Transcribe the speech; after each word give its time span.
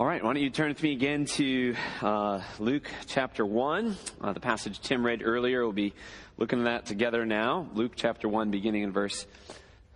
All 0.00 0.06
right, 0.06 0.24
why 0.24 0.32
don't 0.32 0.42
you 0.42 0.48
turn 0.48 0.68
with 0.68 0.82
me 0.82 0.92
again 0.92 1.26
to 1.26 1.76
uh, 2.00 2.40
Luke 2.58 2.90
chapter 3.06 3.44
1. 3.44 3.98
Uh, 4.22 4.32
the 4.32 4.40
passage 4.40 4.80
Tim 4.80 5.04
read 5.04 5.20
earlier, 5.22 5.62
we'll 5.62 5.74
be 5.74 5.92
looking 6.38 6.60
at 6.60 6.64
that 6.64 6.86
together 6.86 7.26
now. 7.26 7.68
Luke 7.74 7.92
chapter 7.96 8.26
1, 8.26 8.50
beginning 8.50 8.82
in 8.82 8.92
verse 8.92 9.26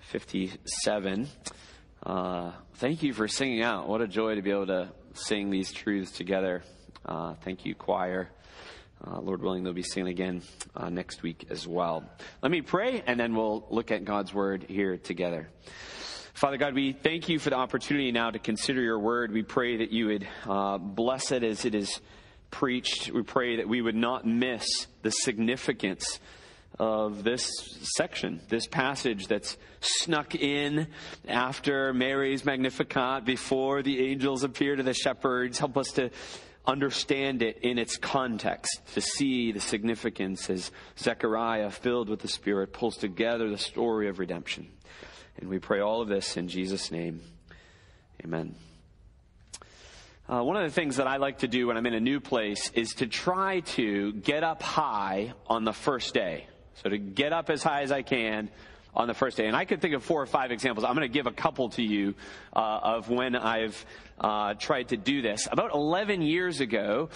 57. 0.01 1.27
Uh, 2.03 2.53
thank 2.75 3.03
you 3.03 3.14
for 3.14 3.27
singing 3.29 3.62
out. 3.62 3.88
What 3.88 4.03
a 4.03 4.06
joy 4.06 4.35
to 4.35 4.43
be 4.43 4.51
able 4.51 4.67
to 4.67 4.90
sing 5.14 5.48
these 5.48 5.72
truths 5.72 6.12
together. 6.12 6.62
Uh, 7.07 7.32
thank 7.43 7.64
you, 7.64 7.75
choir. 7.75 8.29
Uh, 9.02 9.21
Lord 9.21 9.41
willing, 9.41 9.64
they'll 9.64 9.73
be 9.73 9.82
singing 9.82 10.12
again 10.12 10.43
uh, 10.77 10.91
next 10.91 11.23
week 11.23 11.46
as 11.48 11.66
well. 11.66 12.05
Let 12.43 12.52
me 12.52 12.61
pray, 12.61 13.02
and 13.07 13.18
then 13.18 13.34
we'll 13.34 13.64
look 13.71 13.91
at 13.91 14.05
God's 14.05 14.34
word 14.34 14.66
here 14.68 14.98
together. 14.98 15.48
Father 16.35 16.57
God, 16.57 16.75
we 16.75 16.91
thank 16.91 17.29
you 17.29 17.39
for 17.39 17.50
the 17.50 17.57
opportunity 17.57 18.11
now 18.11 18.29
to 18.29 18.41
consider 18.41 18.82
your 18.82 18.98
word. 18.98 19.30
We 19.30 19.45
pray 19.45 19.77
that 19.77 19.93
you 19.93 20.07
would 20.07 20.27
uh, 20.45 20.79
bless 20.79 21.31
it 21.31 21.45
as 21.45 21.64
it 21.64 21.77
is 21.77 22.00
preached. 22.50 23.13
We 23.13 23.22
pray 23.22 23.58
that 23.58 23.68
we 23.68 23.81
would 23.81 23.95
not 23.95 24.27
miss 24.27 24.89
the 25.03 25.13
significance 25.13 26.18
of 26.77 27.22
this 27.22 27.49
section, 27.96 28.41
this 28.49 28.67
passage 28.67 29.29
that's 29.29 29.57
snuck 29.79 30.35
in 30.35 30.89
after 31.29 31.94
Mary's 31.94 32.44
Magnificat, 32.44 33.25
before 33.25 33.84
the 33.84 34.05
angels 34.05 34.42
appear 34.42 34.75
to 34.75 34.83
the 34.83 34.92
shepherds. 34.92 35.61
Help 35.61 35.77
us 35.77 35.92
to 35.92 36.11
understand 36.66 37.42
it 37.42 37.58
in 37.62 37.78
its 37.78 37.97
context, 37.97 38.80
to 38.94 39.00
see 39.00 39.53
the 39.53 39.61
significance 39.61 40.50
as 40.50 40.72
Zechariah, 40.98 41.70
filled 41.70 42.08
with 42.08 42.19
the 42.19 42.28
Spirit, 42.28 42.72
pulls 42.72 42.97
together 42.97 43.48
the 43.48 43.58
story 43.58 44.08
of 44.08 44.19
redemption. 44.19 44.66
And 45.38 45.48
we 45.48 45.58
pray 45.58 45.80
all 45.80 46.00
of 46.00 46.08
this 46.08 46.36
in 46.36 46.48
Jesus' 46.48 46.91
name. 46.91 47.20
Amen. 48.24 48.55
Uh, 50.27 50.42
one 50.42 50.56
of 50.56 50.62
the 50.62 50.70
things 50.70 50.97
that 50.97 51.06
I 51.06 51.19
like 51.19 51.38
to 51.38 51.48
do 51.48 51.66
when 51.66 51.77
I'm 51.77 51.84
in 51.86 51.94
a 51.94 52.00
new 52.00 52.19
place 52.19 52.70
is 52.74 52.94
to 52.94 53.06
try 53.06 53.60
to 53.60 54.12
get 54.12 54.42
up 54.42 54.62
high 54.62 55.34
on 55.46 55.64
the 55.64 55.72
first 55.72 56.14
day. 56.14 56.46
So 56.82 56.88
to 56.88 56.98
get 56.98 57.32
up 57.32 57.50
as 57.50 57.62
high 57.62 57.82
as 57.82 57.92
I 57.92 58.02
can 58.02 58.48
on 58.94 59.08
the 59.08 59.14
first 59.14 59.36
day. 59.36 59.46
And 59.46 59.56
I 59.56 59.64
could 59.64 59.80
think 59.80 59.94
of 59.94 60.04
four 60.04 60.22
or 60.22 60.26
five 60.26 60.50
examples. 60.50 60.84
I'm 60.84 60.94
going 60.94 61.06
to 61.06 61.12
give 61.12 61.26
a 61.26 61.32
couple 61.32 61.69
to 61.70 61.82
you 61.82 62.14
uh, 62.54 62.80
of 62.82 63.10
when 63.10 63.34
I've 63.34 63.84
uh, 64.19 64.54
tried 64.54 64.88
to 64.88 64.96
do 64.96 65.20
this. 65.20 65.48
About 65.50 65.74
11 65.74 66.22
years 66.22 66.60
ago, 66.60 67.10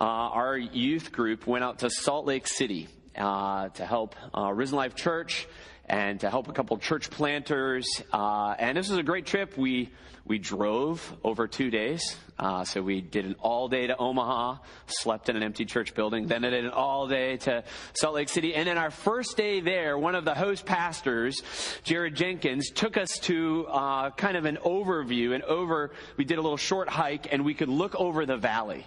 uh, 0.00 0.04
our 0.04 0.56
youth 0.56 1.12
group 1.12 1.46
went 1.46 1.64
out 1.64 1.80
to 1.80 1.90
Salt 1.90 2.24
Lake 2.26 2.46
City 2.46 2.88
uh, 3.16 3.68
to 3.70 3.84
help 3.84 4.14
uh, 4.36 4.52
Risen 4.52 4.76
Life 4.76 4.94
Church 4.94 5.46
and 5.86 6.20
to 6.20 6.30
help 6.30 6.48
a 6.48 6.52
couple 6.52 6.76
church 6.78 7.10
planters. 7.10 7.86
Uh, 8.12 8.54
and 8.58 8.76
this 8.76 8.88
was 8.88 8.98
a 8.98 9.02
great 9.02 9.26
trip. 9.26 9.56
We 9.56 9.90
we 10.26 10.38
drove 10.38 11.14
over 11.22 11.46
two 11.46 11.70
days. 11.70 12.16
Uh, 12.38 12.64
so 12.64 12.80
we 12.80 13.02
did 13.02 13.26
an 13.26 13.36
all 13.40 13.68
day 13.68 13.86
to 13.86 13.96
Omaha, 13.96 14.56
slept 14.86 15.28
in 15.28 15.36
an 15.36 15.42
empty 15.42 15.66
church 15.66 15.94
building. 15.94 16.26
Then 16.26 16.44
I 16.44 16.50
did 16.50 16.64
an 16.64 16.70
all 16.70 17.06
day 17.06 17.36
to 17.38 17.62
Salt 17.92 18.14
Lake 18.14 18.30
City. 18.30 18.54
And 18.54 18.66
then 18.66 18.78
our 18.78 18.90
first 18.90 19.36
day 19.36 19.60
there, 19.60 19.98
one 19.98 20.14
of 20.14 20.24
the 20.24 20.34
host 20.34 20.64
pastors, 20.64 21.42
Jared 21.84 22.14
Jenkins, 22.14 22.70
took 22.70 22.96
us 22.96 23.18
to 23.20 23.66
uh, 23.66 24.10
kind 24.10 24.36
of 24.36 24.46
an 24.46 24.56
overview 24.64 25.34
and 25.34 25.44
over. 25.44 25.92
We 26.16 26.24
did 26.24 26.38
a 26.38 26.42
little 26.42 26.56
short 26.56 26.88
hike, 26.88 27.30
and 27.30 27.44
we 27.44 27.52
could 27.52 27.68
look 27.68 27.94
over 27.94 28.24
the 28.24 28.38
valley. 28.38 28.86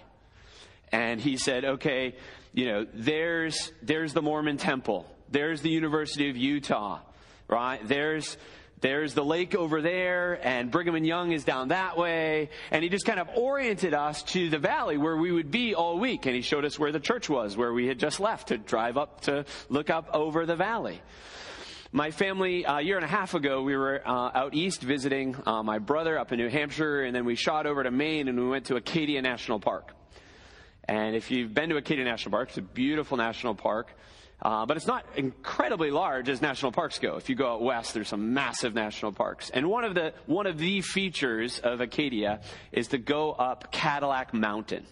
And 0.90 1.20
he 1.20 1.36
said, 1.36 1.64
"Okay, 1.64 2.16
you 2.52 2.66
know, 2.66 2.86
there's 2.92 3.72
there's 3.82 4.12
the 4.12 4.22
Mormon 4.22 4.56
Temple." 4.56 5.06
There's 5.30 5.60
the 5.62 5.70
University 5.70 6.30
of 6.30 6.36
Utah, 6.36 7.00
right? 7.48 7.80
There's 7.86 8.36
there's 8.80 9.14
the 9.14 9.24
lake 9.24 9.56
over 9.56 9.82
there, 9.82 10.38
and 10.46 10.70
Brigham 10.70 10.94
and 10.94 11.06
Young 11.06 11.32
is 11.32 11.42
down 11.42 11.68
that 11.68 11.96
way. 11.96 12.50
And 12.70 12.84
he 12.84 12.88
just 12.88 13.04
kind 13.04 13.18
of 13.18 13.28
oriented 13.34 13.92
us 13.92 14.22
to 14.24 14.50
the 14.50 14.58
valley 14.58 14.96
where 14.96 15.16
we 15.16 15.32
would 15.32 15.50
be 15.50 15.74
all 15.74 15.98
week. 15.98 16.26
And 16.26 16.34
he 16.34 16.42
showed 16.42 16.64
us 16.64 16.78
where 16.78 16.92
the 16.92 17.00
church 17.00 17.28
was, 17.28 17.56
where 17.56 17.72
we 17.72 17.88
had 17.88 17.98
just 17.98 18.20
left 18.20 18.48
to 18.48 18.58
drive 18.58 18.96
up 18.96 19.22
to 19.22 19.46
look 19.68 19.90
up 19.90 20.10
over 20.14 20.46
the 20.46 20.54
valley. 20.54 21.00
My 21.90 22.10
family, 22.10 22.64
a 22.68 22.80
year 22.80 22.96
and 22.96 23.04
a 23.04 23.08
half 23.08 23.34
ago, 23.34 23.62
we 23.62 23.74
were 23.74 24.02
uh, 24.06 24.30
out 24.34 24.54
east 24.54 24.82
visiting 24.82 25.34
uh, 25.46 25.62
my 25.62 25.78
brother 25.78 26.18
up 26.18 26.32
in 26.32 26.38
New 26.38 26.50
Hampshire, 26.50 27.02
and 27.02 27.16
then 27.16 27.24
we 27.24 27.34
shot 27.34 27.66
over 27.66 27.82
to 27.82 27.90
Maine 27.90 28.28
and 28.28 28.38
we 28.38 28.46
went 28.46 28.66
to 28.66 28.76
Acadia 28.76 29.22
National 29.22 29.58
Park. 29.58 29.94
And 30.84 31.16
if 31.16 31.30
you've 31.30 31.52
been 31.52 31.70
to 31.70 31.76
Acadia 31.76 32.04
National 32.04 32.30
Park, 32.30 32.50
it's 32.50 32.58
a 32.58 32.62
beautiful 32.62 33.16
national 33.16 33.54
park. 33.54 33.90
Uh, 34.40 34.64
but 34.66 34.76
it's 34.76 34.86
not 34.86 35.04
incredibly 35.16 35.90
large 35.90 36.28
as 36.28 36.40
national 36.40 36.70
parks 36.70 36.98
go. 36.98 37.16
If 37.16 37.28
you 37.28 37.34
go 37.34 37.54
out 37.54 37.62
west, 37.62 37.94
there's 37.94 38.08
some 38.08 38.34
massive 38.34 38.72
national 38.74 39.12
parks. 39.12 39.50
And 39.50 39.68
one 39.68 39.84
of 39.84 39.94
the, 39.94 40.14
one 40.26 40.46
of 40.46 40.58
the 40.58 40.80
features 40.80 41.58
of 41.58 41.80
Acadia 41.80 42.40
is 42.70 42.88
to 42.88 42.98
go 42.98 43.32
up 43.32 43.72
Cadillac 43.72 44.32
Mountain. 44.32 44.86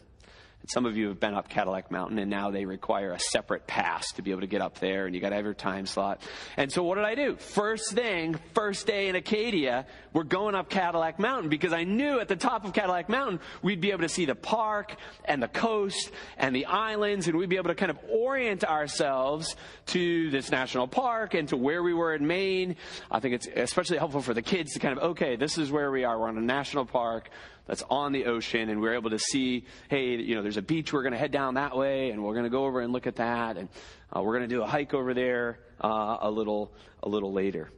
Some 0.68 0.84
of 0.84 0.96
you 0.96 1.08
have 1.08 1.20
been 1.20 1.34
up 1.34 1.48
Cadillac 1.48 1.92
Mountain, 1.92 2.18
and 2.18 2.28
now 2.28 2.50
they 2.50 2.64
require 2.64 3.12
a 3.12 3.20
separate 3.20 3.68
pass 3.68 4.10
to 4.12 4.22
be 4.22 4.32
able 4.32 4.40
to 4.40 4.48
get 4.48 4.60
up 4.60 4.80
there, 4.80 5.06
and 5.06 5.14
you 5.14 5.20
got 5.20 5.28
to 5.28 5.36
have 5.36 5.44
your 5.44 5.54
time 5.54 5.86
slot. 5.86 6.20
And 6.56 6.72
so, 6.72 6.82
what 6.82 6.96
did 6.96 7.04
I 7.04 7.14
do? 7.14 7.36
First 7.36 7.92
thing, 7.92 8.36
first 8.52 8.84
day 8.84 9.06
in 9.06 9.14
Acadia, 9.14 9.86
we're 10.12 10.24
going 10.24 10.56
up 10.56 10.68
Cadillac 10.68 11.20
Mountain 11.20 11.50
because 11.50 11.72
I 11.72 11.84
knew 11.84 12.18
at 12.18 12.26
the 12.26 12.34
top 12.34 12.64
of 12.64 12.72
Cadillac 12.72 13.08
Mountain 13.08 13.38
we'd 13.62 13.80
be 13.80 13.92
able 13.92 14.02
to 14.02 14.08
see 14.08 14.24
the 14.24 14.34
park 14.34 14.96
and 15.24 15.40
the 15.40 15.46
coast 15.46 16.10
and 16.36 16.54
the 16.54 16.66
islands, 16.66 17.28
and 17.28 17.38
we'd 17.38 17.48
be 17.48 17.58
able 17.58 17.68
to 17.68 17.76
kind 17.76 17.90
of 17.90 17.98
orient 18.10 18.64
ourselves 18.64 19.54
to 19.86 20.30
this 20.30 20.50
national 20.50 20.88
park 20.88 21.34
and 21.34 21.48
to 21.50 21.56
where 21.56 21.84
we 21.84 21.94
were 21.94 22.12
in 22.12 22.26
Maine. 22.26 22.74
I 23.08 23.20
think 23.20 23.34
it's 23.34 23.46
especially 23.46 23.98
helpful 23.98 24.20
for 24.20 24.34
the 24.34 24.42
kids 24.42 24.72
to 24.72 24.80
kind 24.80 24.98
of, 24.98 25.04
okay, 25.10 25.36
this 25.36 25.58
is 25.58 25.70
where 25.70 25.92
we 25.92 26.02
are. 26.02 26.18
We're 26.18 26.28
on 26.28 26.38
a 26.38 26.40
national 26.40 26.86
park 26.86 27.30
that's 27.66 27.82
on 27.90 28.12
the 28.12 28.26
ocean, 28.26 28.68
and 28.68 28.80
we're 28.80 28.94
able 28.94 29.10
to 29.10 29.18
see, 29.18 29.64
hey, 29.88 30.16
you 30.16 30.34
know, 30.34 30.42
there's 30.42 30.56
a 30.56 30.62
beach. 30.62 30.92
We're 30.92 31.02
going 31.02 31.12
to 31.12 31.18
head 31.18 31.32
down 31.32 31.54
that 31.54 31.76
way, 31.76 32.10
and 32.10 32.22
we're 32.22 32.34
going 32.34 32.44
to 32.44 32.50
go 32.50 32.64
over 32.64 32.80
and 32.80 32.92
look 32.92 33.06
at 33.06 33.16
that, 33.16 33.56
and 33.56 33.68
uh, 34.14 34.22
we're 34.22 34.36
going 34.36 34.48
to 34.48 34.54
do 34.54 34.62
a 34.62 34.66
hike 34.66 34.94
over 34.94 35.14
there 35.14 35.58
uh, 35.80 36.18
a 36.20 36.30
little 36.30 36.72
a 37.02 37.08
little 37.08 37.32
later. 37.32 37.70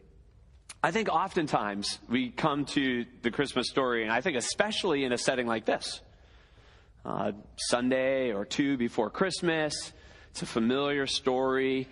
I 0.83 0.93
think 0.93 1.09
oftentimes 1.09 1.99
we 2.09 2.31
come 2.31 2.65
to 2.67 3.05
the 3.23 3.31
Christmas 3.31 3.69
story, 3.69 4.05
and 4.05 4.13
I 4.13 4.21
think 4.21 4.37
especially 4.37 5.05
in 5.05 5.13
a 5.13 5.19
setting 5.19 5.47
like 5.47 5.65
this, 5.65 6.01
uh, 7.05 7.33
Sunday 7.57 8.33
or 8.33 8.45
two 8.45 8.77
before 8.77 9.11
Christmas. 9.11 9.93
It's 10.31 10.43
a 10.43 10.47
familiar 10.47 11.07
story. 11.07 11.89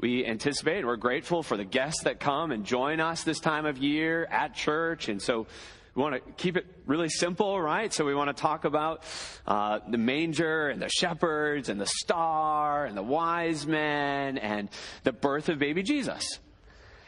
We 0.00 0.26
anticipate, 0.26 0.84
we're 0.84 0.96
grateful 0.96 1.42
for 1.42 1.56
the 1.56 1.64
guests 1.64 2.04
that 2.04 2.18
come 2.18 2.50
and 2.50 2.64
join 2.64 2.98
us 2.98 3.22
this 3.22 3.38
time 3.38 3.66
of 3.66 3.78
year 3.78 4.24
at 4.24 4.54
church, 4.54 5.08
and 5.08 5.22
so 5.22 5.46
we 5.94 6.02
want 6.02 6.14
to 6.14 6.32
keep 6.32 6.56
it 6.56 6.66
really 6.86 7.08
simple, 7.08 7.60
right? 7.60 7.92
So 7.92 8.04
we 8.04 8.14
want 8.14 8.34
to 8.36 8.40
talk 8.40 8.64
about 8.64 9.04
uh, 9.46 9.78
the 9.88 9.98
manger 9.98 10.68
and 10.68 10.82
the 10.82 10.88
shepherds 10.88 11.68
and 11.68 11.80
the 11.80 11.86
star 11.86 12.84
and 12.84 12.96
the 12.96 13.02
wise 13.02 13.66
men 13.66 14.38
and 14.38 14.68
the 15.04 15.12
birth 15.12 15.48
of 15.48 15.60
baby 15.60 15.84
Jesus. 15.84 16.40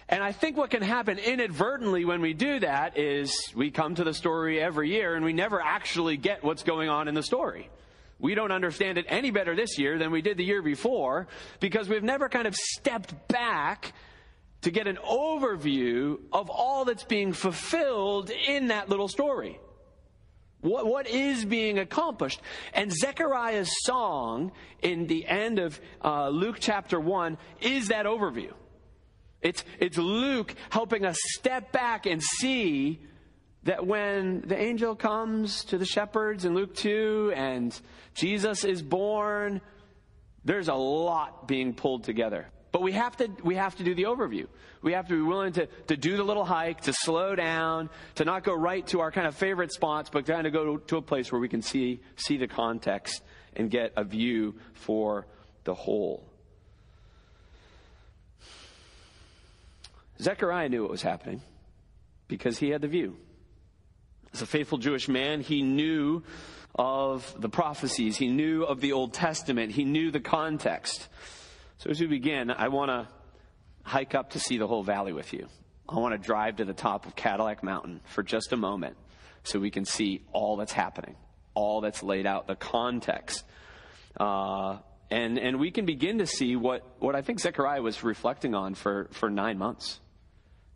And 0.09 0.23
I 0.23 0.31
think 0.31 0.57
what 0.57 0.71
can 0.71 0.83
happen 0.83 1.19
inadvertently 1.19 2.05
when 2.05 2.21
we 2.21 2.33
do 2.33 2.61
that 2.61 2.97
is 2.97 3.53
we 3.57 3.73
come 3.73 3.97
to 3.97 4.05
the 4.05 4.15
story 4.15 4.61
every 4.61 4.91
year 4.91 5.17
and 5.17 5.25
we 5.25 5.33
never 5.33 5.61
actually 5.61 6.17
get 6.17 6.45
what's 6.45 6.63
going 6.63 6.89
on 6.89 7.09
in 7.09 7.15
the 7.15 7.25
story. 7.25 7.69
We 8.21 8.37
don't 8.37 8.53
understand 8.53 8.99
it 8.99 9.07
any 9.09 9.33
better 9.33 9.57
this 9.57 9.79
year 9.79 9.99
than 9.99 10.13
we 10.13 10.23
did 10.23 10.37
the 10.37 10.45
year 10.45 10.63
before 10.63 11.27
because 11.59 11.89
we've 11.89 12.05
never 12.05 12.29
kind 12.29 12.47
of 12.47 12.55
stepped 12.55 13.29
back 13.29 13.93
to 14.67 14.73
get 14.73 14.89
an 14.89 14.99
overview 15.09 16.19
of 16.33 16.51
all 16.51 16.85
that's 16.85 17.05
being 17.05 17.33
fulfilled 17.33 18.33
in 18.49 18.67
that 18.67 18.89
little 18.89 19.07
story. 19.07 19.61
What, 20.61 20.89
what 20.89 21.07
is 21.07 21.45
being 21.45 21.79
accomplished? 21.79 22.41
And 22.75 22.93
Zechariah's 22.93 23.71
song 23.85 24.51
in 24.83 25.07
the 25.07 25.25
end 25.25 25.61
of 25.61 25.81
uh, 26.05 26.31
Luke 26.31 26.57
chapter 26.59 26.99
1 26.99 27.39
is 27.61 27.89
that 27.89 28.07
overview. 28.07 28.53
It's, 29.41 29.63
it's 29.79 29.99
Luke 29.99 30.53
helping 30.71 31.05
us 31.05 31.17
step 31.37 31.71
back 31.71 32.07
and 32.07 32.21
see 32.21 32.99
that 33.63 33.87
when 33.87 34.41
the 34.49 34.61
angel 34.61 34.97
comes 34.97 35.63
to 35.67 35.79
the 35.79 35.87
shepherds 35.87 36.45
in 36.45 36.55
Luke 36.57 36.75
2 36.75 37.35
and 37.37 37.81
Jesus 38.15 38.65
is 38.65 38.83
born, 38.83 39.61
there's 40.45 40.67
a 40.67 40.75
lot 40.75 41.47
being 41.47 41.73
pulled 41.73 42.03
together. 42.03 42.49
But 42.77 42.83
we 42.83 42.93
have 42.93 43.17
to, 43.17 43.31
we 43.43 43.55
have 43.55 43.75
to 43.77 43.85
do 43.85 43.95
the 43.95 44.03
overview. 44.03 44.49
We 44.83 44.93
have 44.93 45.09
to 45.09 45.15
be 45.15 45.23
willing 45.23 45.55
to, 45.55 45.67
to 45.87 45.97
do 45.97 46.19
the 46.19 46.23
little 46.23 46.45
hike, 46.45 46.83
to 46.83 46.93
slow 46.93 47.35
down, 47.35 47.89
to 48.17 48.27
not 48.27 48.45
go 48.45 48.53
right 48.53 48.87
to 48.89 49.01
our 49.01 49.11
kind 49.11 49.27
of 49.27 49.35
favorite 49.35 49.73
spots, 49.73 50.11
but 50.11 50.27
kind 50.27 50.47
of 50.47 50.53
go 50.53 50.77
to, 50.77 50.97
a 50.99 51.01
place 51.01 51.33
where 51.33 51.41
we 51.41 51.49
can 51.49 51.63
see, 51.63 52.03
see 52.17 52.37
the 52.37 52.47
context 52.47 53.23
and 53.55 53.71
get 53.71 53.95
a 53.97 54.05
view 54.05 54.57
for 54.75 55.27
the 55.65 55.73
whole. 55.73 56.29
Zechariah 60.21 60.69
knew 60.69 60.83
what 60.83 60.91
was 60.91 61.01
happening 61.01 61.41
because 62.29 62.59
he 62.59 62.69
had 62.69 62.83
the 62.83 62.89
view. 62.89 63.17
As 64.35 64.43
a 64.43 64.47
faithful 64.47 64.77
Jewish 64.77 65.09
man, 65.09 65.41
he 65.41 65.63
knew 65.63 66.25
of 66.75 67.41
the 67.41 67.49
prophecies, 67.49 68.19
he 68.19 68.29
knew 68.29 68.65
of 68.65 68.83
the 68.83 68.93
Old 68.93 69.15
Testament, 69.15 69.73
he 69.73 69.87
knew 69.87 70.11
the 70.11 70.21
context. 70.21 71.09
So 71.79 71.91
as 71.91 72.01
we 72.01 72.07
begin, 72.07 72.51
I 72.51 72.69
want 72.69 72.91
to 72.91 73.09
hike 73.83 74.15
up 74.15 74.31
to 74.31 74.39
see 74.39 74.59
the 74.59 74.67
whole 74.67 74.83
valley 74.83 75.13
with 75.13 75.33
you. 75.33 75.49
I 75.89 75.99
want 75.99 76.15
to 76.15 76.19
drive 76.19 76.57
to 76.57 76.65
the 76.65 76.73
top 76.73 77.07
of 77.07 77.15
Cadillac 77.15 77.63
Mountain 77.63 78.01
for 78.07 78.23
just 78.23 78.53
a 78.53 78.57
moment 78.57 78.97
so 79.45 79.61
we 79.61 79.71
can 79.71 79.85
see 79.85 80.23
all 80.33 80.57
that's 80.57 80.73
happening 80.73 81.17
all 81.57 81.81
that's 81.81 82.03
laid 82.05 82.27
out, 82.27 82.47
the 82.47 82.55
context. 82.55 83.43
Uh, 84.21 84.79
and, 85.11 85.39
and 85.39 85.59
we 85.59 85.71
can 85.73 85.87
begin 85.87 86.19
to 86.19 86.27
see 86.27 86.55
what, 86.55 86.83
what 87.01 87.17
I 87.17 87.23
think 87.23 87.41
Zechariah 87.41 87.83
was 87.83 88.05
reflecting 88.05 88.55
on 88.55 88.75
for, 88.75 89.09
for 89.13 89.31
nine 89.31 89.59
months. 89.59 89.99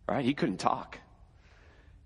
Right? 0.08 0.24
He 0.24 0.34
couldn't 0.34 0.56
talk. 0.56 0.98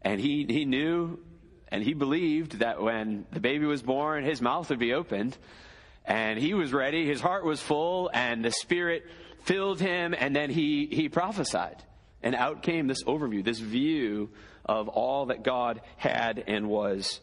And 0.02 0.20
he, 0.20 0.44
he 0.48 0.66
knew 0.66 1.20
and 1.68 1.82
he 1.82 1.94
believed 1.94 2.58
that 2.58 2.82
when 2.82 3.26
the 3.32 3.40
baby 3.40 3.64
was 3.64 3.82
born, 3.82 4.24
his 4.24 4.42
mouth 4.42 4.68
would 4.68 4.78
be 4.78 4.92
opened. 4.92 5.38
And 6.04 6.38
he 6.38 6.54
was 6.54 6.72
ready. 6.72 7.06
His 7.06 7.20
heart 7.20 7.44
was 7.44 7.60
full, 7.60 8.10
and 8.12 8.44
the 8.44 8.50
Spirit 8.50 9.04
filled 9.44 9.80
him, 9.80 10.14
and 10.16 10.34
then 10.34 10.50
he, 10.50 10.86
he 10.86 11.08
prophesied. 11.08 11.82
And 12.22 12.34
out 12.34 12.62
came 12.62 12.86
this 12.86 13.02
overview, 13.04 13.44
this 13.44 13.58
view 13.58 14.30
of 14.64 14.88
all 14.88 15.26
that 15.26 15.42
God 15.42 15.80
had 15.96 16.42
and 16.46 16.68
was 16.68 17.20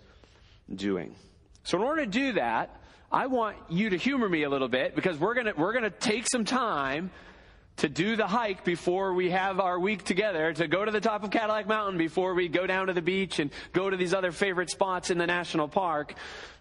doing. 0.74 1.16
So, 1.64 1.78
in 1.78 1.84
order 1.84 2.06
to 2.06 2.12
do 2.12 2.34
that, 2.34 2.80
I 3.12 3.28
want 3.28 3.58
you 3.70 3.90
to 3.90 3.98
humor 3.98 4.30
me 4.30 4.44
a 4.44 4.50
little 4.50 4.68
bit 4.68 4.96
because 4.96 5.18
we're 5.20 5.34
going 5.34 5.48
to 5.48 5.54
we're 5.54 5.74
going 5.74 5.84
to 5.84 5.90
take 5.90 6.28
some 6.32 6.46
time 6.46 7.12
to 7.82 7.90
do 7.90 8.16
the 8.16 8.28
hike 8.28 8.64
before 8.64 9.12
we 9.12 9.32
have 9.32 9.60
our 9.60 9.80
week 9.80 10.04
together, 10.04 10.54
to 10.54 10.68
go 10.68 10.86
to 10.86 10.92
the 10.92 11.02
top 11.02 11.24
of 11.24 11.32
Cadillac 11.32 11.68
Mountain 11.68 11.98
before 11.98 12.36
we 12.36 12.48
go 12.48 12.68
down 12.68 12.86
to 12.86 12.94
the 12.94 13.02
beach 13.02 13.40
and 13.40 13.50
go 13.74 13.90
to 13.90 13.98
these 13.98 14.14
other 14.14 14.32
favorite 14.32 14.70
spots 14.70 15.10
in 15.10 15.18
the 15.18 15.26
national 15.26 15.68
park. 15.68 16.14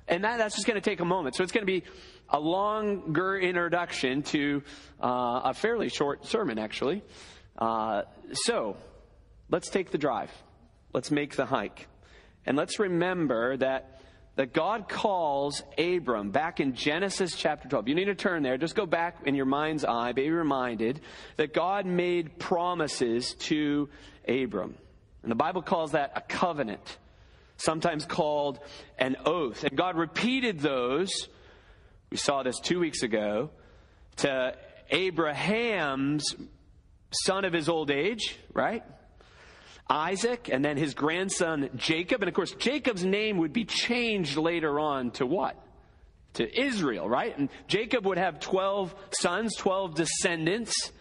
And 0.09 0.25
that, 0.25 0.39
that's 0.39 0.55
just 0.55 0.67
going 0.67 0.81
to 0.81 0.81
take 0.81 1.01
a 1.01 1.05
moment. 1.05 1.37
So 1.37 1.43
it's 1.43 1.53
going 1.53 1.61
to 1.61 1.71
be 1.71 1.85
a 2.31 2.41
longer 2.41 3.39
introduction 3.39 4.23
to 4.23 4.63
uh, 4.99 5.43
a 5.45 5.53
fairly 5.53 5.91
short 5.91 6.25
sermon, 6.25 6.59
actually. 6.59 7.03
Uh, 7.59 8.05
so 8.33 8.79
let's 9.51 9.69
take 9.69 9.91
the 9.91 9.99
drive. 9.99 10.31
Let's 10.95 11.11
make 11.11 11.37
the 11.37 11.45
hike. 11.45 11.87
And 12.47 12.57
let's 12.57 12.79
remember 12.79 13.59
that 13.59 14.01
that 14.41 14.55
God 14.55 14.89
calls 14.89 15.63
Abram 15.77 16.31
back 16.31 16.61
in 16.61 16.73
Genesis 16.73 17.37
chapter 17.37 17.69
12. 17.69 17.89
You 17.89 17.95
need 17.95 18.07
to 18.07 18.15
turn 18.15 18.43
there. 18.43 18.57
Just 18.57 18.75
go 18.75 18.87
back 18.87 19.19
in 19.27 19.35
your 19.35 19.45
mind's 19.45 19.85
eye, 19.85 20.13
be 20.13 20.31
reminded 20.31 21.03
that 21.37 21.53
God 21.53 21.85
made 21.85 22.39
promises 22.39 23.35
to 23.41 23.91
Abram. 24.27 24.77
And 25.23 25.31
the 25.31 25.37
Bible 25.37 25.61
calls 25.61 25.93
that 25.93 26.13
a 26.17 26.23
covenant, 26.23 26.97
sometimes 27.59 28.07
called 28.07 28.61
an 28.99 29.17
oath. 29.27 29.63
And 29.63 29.77
God 29.77 29.99
repeated 29.99 30.61
those, 30.61 31.11
we 32.09 32.17
saw 32.17 32.43
this 32.43 32.59
two 32.61 32.81
weeks 32.81 33.03
ago, 33.03 33.51
to 34.17 34.57
Abraham's 34.89 36.35
son 37.27 37.45
of 37.45 37.53
his 37.53 37.69
old 37.69 37.91
age, 37.91 38.39
right? 38.55 38.85
Isaac 39.91 40.49
and 40.51 40.65
then 40.65 40.77
his 40.77 40.95
grandson 40.95 41.69
Jacob. 41.75 42.23
And 42.23 42.29
of 42.29 42.35
course, 42.35 42.53
Jacob's 42.53 43.05
name 43.05 43.39
would 43.39 43.53
be 43.53 43.65
changed 43.65 44.37
later 44.37 44.79
on 44.79 45.11
to 45.13 45.27
what? 45.27 45.57
To 46.35 46.61
Israel, 46.61 47.09
right? 47.09 47.37
And 47.37 47.51
Jacob 47.67 48.07
would 48.07 48.19
have 48.19 48.39
12 48.39 48.95
sons, 49.11 49.57
12 49.57 49.97
descendants. 49.97 50.93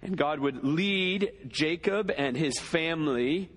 And 0.00 0.16
God 0.16 0.38
would 0.38 0.64
lead 0.64 1.32
Jacob 1.48 2.10
and 2.16 2.36
his 2.36 2.58
family 2.58 3.50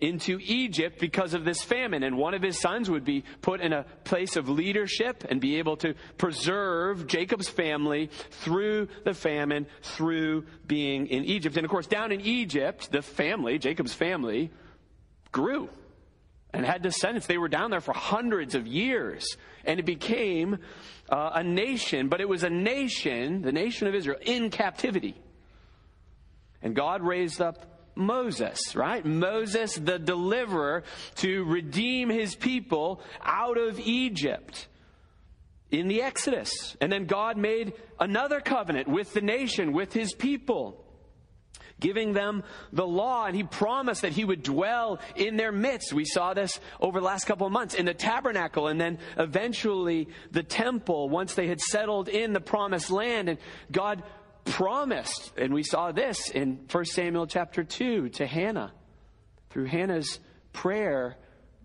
into 0.00 0.38
Egypt 0.42 0.98
because 0.98 1.34
of 1.34 1.44
this 1.44 1.62
famine. 1.62 2.02
And 2.02 2.16
one 2.16 2.34
of 2.34 2.42
his 2.42 2.58
sons 2.58 2.90
would 2.90 3.04
be 3.04 3.24
put 3.42 3.60
in 3.60 3.72
a 3.72 3.84
place 4.04 4.36
of 4.36 4.48
leadership 4.48 5.24
and 5.28 5.40
be 5.40 5.56
able 5.56 5.76
to 5.78 5.94
preserve 6.18 7.06
Jacob's 7.06 7.48
family 7.48 8.10
through 8.30 8.88
the 9.04 9.14
famine, 9.14 9.66
through 9.82 10.46
being 10.66 11.06
in 11.06 11.24
Egypt. 11.24 11.56
And 11.56 11.64
of 11.64 11.70
course, 11.70 11.86
down 11.86 12.12
in 12.12 12.20
Egypt, 12.20 12.90
the 12.90 13.02
family, 13.02 13.58
Jacob's 13.58 13.94
family, 13.94 14.50
grew 15.32 15.68
and 16.52 16.66
had 16.66 16.82
descendants. 16.82 17.26
They 17.26 17.38
were 17.38 17.48
down 17.48 17.70
there 17.70 17.80
for 17.80 17.94
hundreds 17.94 18.54
of 18.54 18.66
years. 18.66 19.36
And 19.64 19.78
it 19.78 19.86
became 19.86 20.58
uh, 21.08 21.30
a 21.34 21.42
nation, 21.42 22.08
but 22.08 22.20
it 22.20 22.28
was 22.28 22.42
a 22.42 22.50
nation, 22.50 23.42
the 23.42 23.52
nation 23.52 23.86
of 23.86 23.94
Israel, 23.94 24.18
in 24.22 24.50
captivity. 24.50 25.20
And 26.62 26.74
God 26.74 27.02
raised 27.02 27.40
up 27.40 27.79
Moses, 27.94 28.74
right? 28.74 29.04
Moses, 29.04 29.74
the 29.74 29.98
deliverer, 29.98 30.84
to 31.16 31.44
redeem 31.44 32.08
his 32.08 32.34
people 32.34 33.00
out 33.22 33.58
of 33.58 33.78
Egypt 33.80 34.68
in 35.70 35.88
the 35.88 36.02
Exodus. 36.02 36.76
And 36.80 36.90
then 36.90 37.06
God 37.06 37.36
made 37.36 37.74
another 37.98 38.40
covenant 38.40 38.88
with 38.88 39.12
the 39.12 39.20
nation, 39.20 39.72
with 39.72 39.92
his 39.92 40.12
people, 40.12 40.84
giving 41.78 42.12
them 42.12 42.42
the 42.72 42.86
law. 42.86 43.26
And 43.26 43.36
he 43.36 43.44
promised 43.44 44.02
that 44.02 44.12
he 44.12 44.24
would 44.24 44.42
dwell 44.42 45.00
in 45.16 45.36
their 45.36 45.52
midst. 45.52 45.92
We 45.92 46.04
saw 46.04 46.34
this 46.34 46.60
over 46.80 47.00
the 47.00 47.06
last 47.06 47.24
couple 47.24 47.46
of 47.46 47.52
months 47.52 47.74
in 47.74 47.86
the 47.86 47.94
tabernacle 47.94 48.68
and 48.68 48.80
then 48.80 48.98
eventually 49.16 50.08
the 50.30 50.42
temple 50.42 51.08
once 51.08 51.34
they 51.34 51.48
had 51.48 51.60
settled 51.60 52.08
in 52.08 52.32
the 52.32 52.40
promised 52.40 52.90
land. 52.90 53.28
And 53.28 53.38
God 53.70 54.02
promised, 54.44 55.32
and 55.36 55.52
we 55.52 55.62
saw 55.62 55.92
this 55.92 56.30
in 56.30 56.66
1 56.70 56.84
Samuel 56.86 57.26
chapter 57.26 57.64
2 57.64 58.10
to 58.10 58.26
Hannah, 58.26 58.72
through 59.50 59.66
Hannah's 59.66 60.20
prayer, 60.52 61.16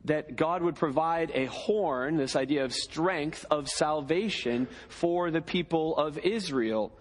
that 0.05 0.35
God 0.35 0.61
would 0.61 0.75
provide 0.75 1.31
a 1.33 1.45
horn, 1.45 2.17
this 2.17 2.35
idea 2.35 2.63
of 2.63 2.73
strength, 2.73 3.45
of 3.49 3.67
salvation 3.67 4.67
for 4.87 5.31
the 5.31 5.41
people 5.41 5.97
of 5.97 6.17
Israel. 6.19 6.91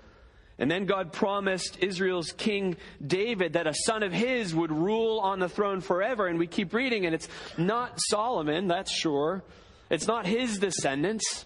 And 0.58 0.70
then 0.70 0.86
God 0.86 1.12
promised 1.12 1.78
Israel's 1.80 2.32
king 2.32 2.76
David 3.04 3.54
that 3.54 3.66
a 3.66 3.74
son 3.86 4.02
of 4.02 4.12
his 4.12 4.54
would 4.54 4.70
rule 4.70 5.18
on 5.18 5.40
the 5.40 5.48
throne 5.48 5.80
forever. 5.80 6.28
And 6.28 6.38
we 6.38 6.46
keep 6.46 6.72
reading, 6.72 7.06
and 7.06 7.14
it's 7.14 7.28
not 7.58 7.98
Solomon, 8.08 8.68
that's 8.68 8.92
sure. 8.92 9.42
It's 9.90 10.06
not 10.06 10.26
his 10.26 10.58
descendants. 10.58 11.44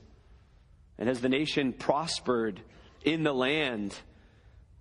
And 0.99 1.09
as 1.09 1.21
the 1.21 1.29
nation 1.29 1.73
prospered 1.73 2.61
in 3.03 3.23
the 3.23 3.33
land, 3.33 3.99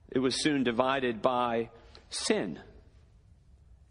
it 0.09 0.19
was 0.19 0.41
soon 0.41 0.63
divided 0.63 1.21
by 1.21 1.69
sin. 2.09 2.59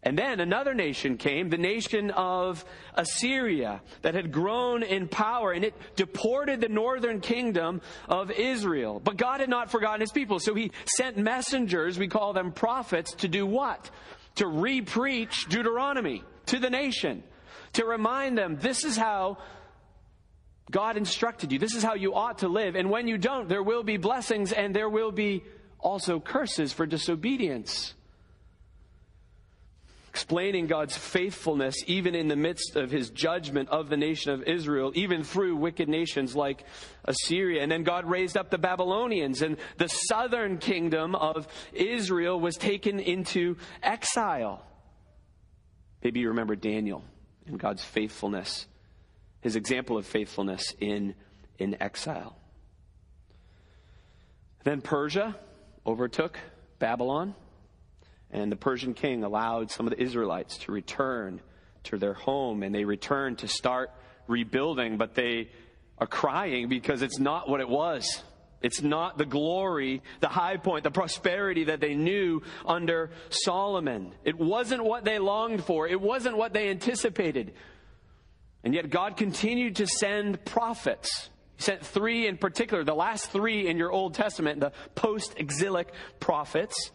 And 0.03 0.17
then 0.17 0.39
another 0.39 0.73
nation 0.73 1.17
came, 1.17 1.49
the 1.49 1.57
nation 1.57 2.11
of 2.11 2.63
Assyria, 2.93 3.81
that 4.03 4.13
had 4.13 4.31
grown 4.31 4.83
in 4.83 5.07
power, 5.07 5.51
and 5.51 5.65
it 5.65 5.73
deported 5.95 6.61
the 6.61 6.69
northern 6.69 7.19
kingdom 7.19 7.81
of 8.07 8.31
Israel. 8.31 9.01
But 9.03 9.17
God 9.17 9.41
had 9.41 9.49
not 9.49 9.69
forgotten 9.69 10.01
his 10.01 10.11
people, 10.11 10.39
so 10.39 10.53
he 10.53 10.71
sent 10.95 11.17
messengers, 11.17 11.99
we 11.99 12.07
call 12.07 12.31
them 12.31 12.51
prophets, 12.51 13.11
to 13.15 13.27
do 13.27 13.45
what? 13.45 13.89
To 14.35 14.45
repreach 14.45 15.49
Deuteronomy 15.49 16.23
to 16.45 16.59
the 16.59 16.69
nation, 16.69 17.23
to 17.73 17.83
remind 17.83 18.37
them 18.37 18.57
this 18.61 18.85
is 18.85 18.95
how 18.95 19.39
God 20.71 20.95
instructed 20.95 21.51
you, 21.51 21.59
this 21.59 21.75
is 21.75 21.83
how 21.83 21.95
you 21.95 22.13
ought 22.13 22.37
to 22.39 22.47
live, 22.47 22.75
and 22.75 22.89
when 22.89 23.07
you 23.07 23.17
don't, 23.17 23.49
there 23.49 23.63
will 23.63 23.83
be 23.83 23.97
blessings 23.97 24.53
and 24.53 24.75
there 24.75 24.89
will 24.89 25.11
be 25.11 25.43
also 25.79 26.19
curses 26.19 26.73
for 26.73 26.85
disobedience. 26.85 27.93
Explaining 30.09 30.65
God's 30.65 30.97
faithfulness 30.97 31.75
even 31.85 32.15
in 32.15 32.27
the 32.27 32.35
midst 32.35 32.75
of 32.75 32.89
his 32.89 33.11
judgment 33.11 33.69
of 33.69 33.87
the 33.87 33.97
nation 33.97 34.31
of 34.31 34.41
Israel, 34.43 34.91
even 34.95 35.23
through 35.23 35.55
wicked 35.57 35.87
nations 35.87 36.35
like 36.35 36.63
Assyria. 37.05 37.61
And 37.61 37.71
then 37.71 37.83
God 37.83 38.09
raised 38.09 38.35
up 38.35 38.49
the 38.49 38.57
Babylonians, 38.57 39.43
and 39.43 39.57
the 39.77 39.87
southern 39.87 40.57
kingdom 40.57 41.13
of 41.13 41.47
Israel 41.71 42.39
was 42.39 42.55
taken 42.55 42.99
into 42.99 43.57
exile. 43.83 44.65
Maybe 46.03 46.21
you 46.21 46.29
remember 46.29 46.55
Daniel 46.55 47.03
and 47.45 47.59
God's 47.59 47.83
faithfulness, 47.83 48.65
his 49.41 49.55
example 49.55 49.97
of 49.97 50.07
faithfulness 50.07 50.73
in, 50.79 51.13
in 51.59 51.79
exile. 51.81 52.35
Then 54.63 54.81
Persia 54.81 55.35
overtook 55.87 56.37
Babylon, 56.79 57.33
and 58.29 58.51
the 58.51 58.57
Persian 58.57 58.93
king 58.93 59.23
allowed 59.23 59.71
some 59.71 59.87
of 59.87 59.91
the 59.91 60.01
Israelites 60.01 60.57
to 60.59 60.71
return 60.71 61.39
to 61.83 61.97
their 61.97 62.13
home, 62.13 62.61
and 62.61 62.75
they 62.75 62.83
returned 62.83 63.39
to 63.39 63.47
start 63.47 63.91
rebuilding, 64.27 64.97
but 64.97 65.15
they 65.15 65.49
are 65.97 66.07
crying 66.07 66.67
because 66.67 67.01
it's 67.01 67.19
not 67.19 67.49
what 67.49 67.61
it 67.61 67.69
was. 67.69 68.21
It's 68.61 68.81
not 68.81 69.17
the 69.17 69.25
glory, 69.25 70.01
the 70.19 70.27
high 70.27 70.57
point, 70.57 70.83
the 70.83 70.91
prosperity 70.91 71.65
that 71.65 71.79
they 71.79 71.95
knew 71.95 72.41
under 72.65 73.11
Solomon. 73.29 74.13
It 74.23 74.37
wasn't 74.37 74.83
what 74.83 75.05
they 75.05 75.19
longed 75.19 75.63
for. 75.63 75.87
It 75.87 76.01
wasn't 76.01 76.37
what 76.37 76.53
they 76.53 76.69
anticipated. 76.69 77.53
And 78.63 78.73
yet 78.73 78.89
God 78.89 79.15
continued 79.15 79.77
to 79.77 79.87
send 79.87 80.43
prophets 80.43 81.29
he 81.36 81.36
sent 81.57 81.85
three 81.85 82.27
in 82.27 82.37
particular, 82.37 82.83
the 82.83 82.95
last 82.95 83.31
three 83.31 83.67
in 83.67 83.77
your 83.77 83.91
Old 83.91 84.13
Testament, 84.13 84.59
the 84.59 84.71
post 84.95 85.35
exilic 85.37 85.91
prophets 86.19 86.91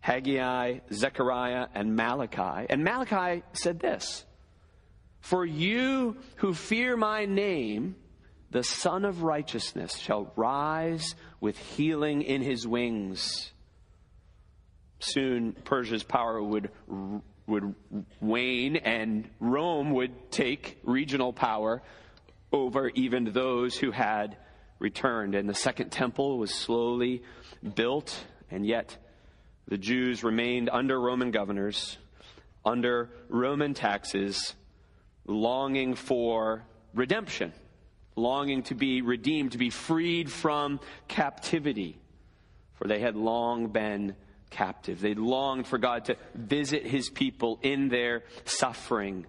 Haggai, 0.00 0.78
Zechariah, 0.92 1.68
and 1.74 1.94
Malachi. 1.94 2.66
And 2.68 2.84
Malachi 2.84 3.42
said 3.52 3.80
this 3.80 4.24
For 5.20 5.44
you 5.44 6.16
who 6.36 6.54
fear 6.54 6.96
my 6.96 7.26
name, 7.26 7.96
the 8.50 8.64
Sun 8.64 9.04
of 9.04 9.22
Righteousness 9.22 9.96
shall 9.96 10.32
rise 10.36 11.14
with 11.40 11.58
healing 11.58 12.22
in 12.22 12.42
his 12.42 12.66
wings. 12.66 13.52
Soon 14.98 15.52
Persia's 15.64 16.02
power 16.02 16.42
would 16.42 16.70
would 17.46 17.74
wane 18.20 18.76
and 18.76 19.28
Rome 19.40 19.92
would 19.92 20.30
take 20.30 20.78
regional 20.84 21.32
power 21.32 21.82
over 22.52 22.88
even 22.94 23.32
those 23.32 23.76
who 23.76 23.90
had 23.90 24.36
returned. 24.78 25.34
And 25.34 25.48
the 25.48 25.54
second 25.54 25.90
temple 25.90 26.38
was 26.38 26.52
slowly 26.52 27.22
built, 27.74 28.24
and 28.50 28.66
yet 28.66 28.96
the 29.68 29.78
Jews 29.78 30.24
remained 30.24 30.68
under 30.70 31.00
Roman 31.00 31.30
governors, 31.30 31.98
under 32.64 33.10
Roman 33.28 33.74
taxes, 33.74 34.54
longing 35.26 35.94
for 35.94 36.64
redemption, 36.94 37.52
longing 38.16 38.64
to 38.64 38.74
be 38.74 39.02
redeemed, 39.02 39.52
to 39.52 39.58
be 39.58 39.70
freed 39.70 40.30
from 40.30 40.80
captivity. 41.06 41.98
For 42.74 42.88
they 42.88 43.00
had 43.00 43.14
long 43.14 43.68
been 43.68 44.16
captive. 44.50 45.00
They 45.00 45.14
longed 45.14 45.66
for 45.66 45.78
God 45.78 46.06
to 46.06 46.16
visit 46.34 46.84
his 46.84 47.08
people 47.08 47.60
in 47.62 47.88
their 47.88 48.24
suffering, 48.44 49.26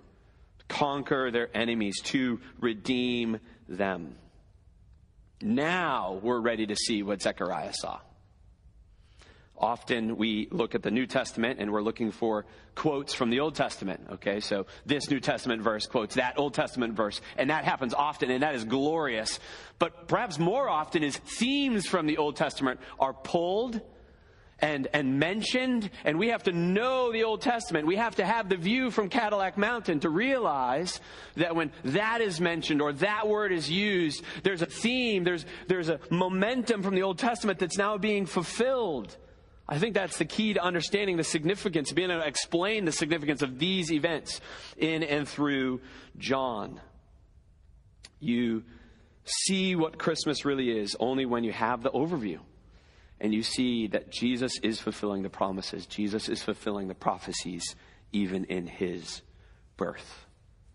conquer 0.71 1.31
their 1.31 1.49
enemies, 1.55 2.01
to 2.03 2.39
redeem 2.59 3.39
them. 3.67 4.15
Now 5.41 6.19
we're 6.21 6.39
ready 6.39 6.65
to 6.67 6.75
see 6.75 7.03
what 7.03 7.21
Zechariah 7.21 7.73
saw. 7.73 7.99
Often 9.57 10.17
we 10.17 10.47
look 10.49 10.73
at 10.73 10.81
the 10.81 10.89
New 10.89 11.05
Testament 11.05 11.59
and 11.59 11.71
we're 11.71 11.83
looking 11.83 12.11
for 12.11 12.45
quotes 12.73 13.13
from 13.13 13.29
the 13.29 13.41
Old 13.41 13.53
Testament. 13.53 14.01
Okay, 14.13 14.39
so 14.39 14.65
this 14.87 15.09
New 15.11 15.19
Testament 15.19 15.61
verse 15.61 15.85
quotes 15.85 16.15
that 16.15 16.39
Old 16.39 16.55
Testament 16.55 16.95
verse, 16.95 17.21
and 17.37 17.51
that 17.51 17.63
happens 17.63 17.93
often, 17.93 18.31
and 18.31 18.41
that 18.41 18.55
is 18.55 18.63
glorious. 18.63 19.39
But 19.77 20.07
perhaps 20.07 20.39
more 20.39 20.67
often 20.67 21.03
is 21.03 21.15
themes 21.15 21.85
from 21.85 22.07
the 22.07 22.17
Old 22.17 22.37
Testament 22.37 22.79
are 22.99 23.13
pulled 23.13 23.81
and, 24.61 24.87
and 24.93 25.19
mentioned, 25.19 25.89
and 26.05 26.19
we 26.19 26.29
have 26.29 26.43
to 26.43 26.51
know 26.51 27.11
the 27.11 27.23
Old 27.23 27.41
Testament. 27.41 27.87
We 27.87 27.95
have 27.95 28.15
to 28.17 28.25
have 28.25 28.47
the 28.47 28.57
view 28.57 28.91
from 28.91 29.09
Cadillac 29.09 29.57
Mountain 29.57 30.01
to 30.01 30.09
realize 30.09 30.99
that 31.35 31.55
when 31.55 31.71
that 31.85 32.21
is 32.21 32.39
mentioned 32.39 32.81
or 32.81 32.93
that 32.93 33.27
word 33.27 33.51
is 33.51 33.69
used, 33.69 34.23
there's 34.43 34.61
a 34.61 34.67
theme, 34.67 35.23
there's, 35.23 35.45
there's 35.67 35.89
a 35.89 35.99
momentum 36.09 36.83
from 36.83 36.93
the 36.93 37.03
Old 37.03 37.17
Testament 37.17 37.59
that's 37.59 37.77
now 37.77 37.97
being 37.97 38.25
fulfilled. 38.25 39.17
I 39.67 39.79
think 39.79 39.95
that's 39.95 40.17
the 40.17 40.25
key 40.25 40.53
to 40.53 40.61
understanding 40.61 41.17
the 41.17 41.23
significance, 41.23 41.91
being 41.91 42.11
able 42.11 42.21
to 42.21 42.27
explain 42.27 42.85
the 42.85 42.91
significance 42.91 43.41
of 43.41 43.57
these 43.57 43.91
events 43.91 44.41
in 44.77 45.01
and 45.01 45.27
through 45.27 45.81
John. 46.17 46.79
You 48.19 48.63
see 49.23 49.75
what 49.75 49.97
Christmas 49.97 50.45
really 50.45 50.69
is 50.69 50.95
only 50.99 51.25
when 51.25 51.43
you 51.43 51.51
have 51.51 51.81
the 51.81 51.91
overview 51.91 52.39
and 53.21 53.33
you 53.33 53.43
see 53.43 53.87
that 53.87 54.11
Jesus 54.11 54.57
is 54.63 54.79
fulfilling 54.79 55.21
the 55.21 55.29
promises. 55.29 55.85
Jesus 55.85 56.27
is 56.27 56.41
fulfilling 56.41 56.87
the 56.87 56.95
prophecies 56.95 57.75
even 58.11 58.45
in 58.45 58.65
his 58.65 59.21
birth. 59.77 60.25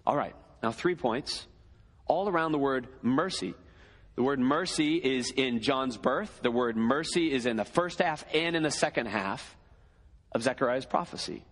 All 0.07 0.17
right, 0.17 0.35
now 0.63 0.71
three 0.71 0.95
points 0.95 1.47
all 2.07 2.29
around 2.29 2.53
the 2.53 2.59
word 2.59 2.87
mercy. 3.03 3.53
The 4.15 4.23
word 4.23 4.39
mercy 4.39 4.95
is 4.95 5.33
in 5.33 5.61
John's 5.61 5.97
birth. 5.97 6.41
The 6.41 6.53
word 6.53 6.77
mercy 6.77 7.33
is 7.33 7.47
in 7.47 7.57
the 7.57 7.65
first 7.65 7.99
half 7.99 8.25
and 8.33 8.55
in 8.55 8.63
the 8.63 8.71
second 8.71 9.07
half 9.07 9.57
of 10.31 10.43
Zechariah's 10.43 10.87
prophecy. 10.87 11.45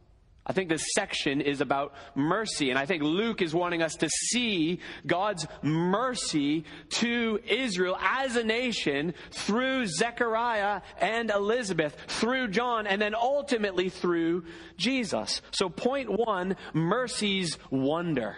I 0.46 0.52
think 0.52 0.68
this 0.68 0.84
section 0.94 1.40
is 1.40 1.62
about 1.62 1.94
mercy, 2.14 2.68
and 2.68 2.78
I 2.78 2.84
think 2.84 3.02
Luke 3.02 3.40
is 3.40 3.54
wanting 3.54 3.82
us 3.82 3.94
to 3.96 4.10
see 4.10 4.80
God's 5.06 5.46
mercy 5.62 6.64
to 6.90 7.40
Israel 7.48 7.96
as 7.98 8.36
a 8.36 8.44
nation 8.44 9.14
through 9.30 9.86
Zechariah 9.86 10.82
and 10.98 11.30
Elizabeth, 11.30 11.96
through 12.08 12.48
John, 12.48 12.86
and 12.86 13.00
then 13.00 13.14
ultimately 13.14 13.88
through 13.88 14.44
Jesus. 14.76 15.40
So, 15.50 15.70
point 15.70 16.10
one 16.10 16.56
mercy's 16.74 17.58
wonder. 17.70 18.36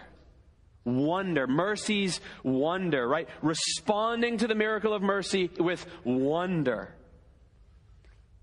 Wonder. 0.85 1.49
Mercy's 1.49 2.21
wonder, 2.45 3.09
right? 3.09 3.29
Responding 3.43 4.39
to 4.39 4.47
the 4.47 4.55
miracle 4.55 4.95
of 4.95 5.03
mercy 5.03 5.51
with 5.59 5.85
wonder. 6.05 6.96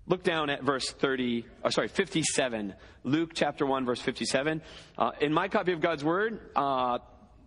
Look 0.06 0.22
down 0.22 0.50
at 0.50 0.62
verse 0.62 0.90
30, 0.90 1.46
or 1.62 1.70
sorry, 1.70 1.88
57. 1.88 2.74
Luke 3.04 3.30
chapter 3.34 3.64
1, 3.64 3.86
verse 3.86 4.00
57. 4.00 4.60
Uh, 4.98 5.12
in 5.20 5.32
my 5.32 5.48
copy 5.48 5.72
of 5.72 5.80
God's 5.80 6.04
Word, 6.04 6.40
uh, 6.54 6.98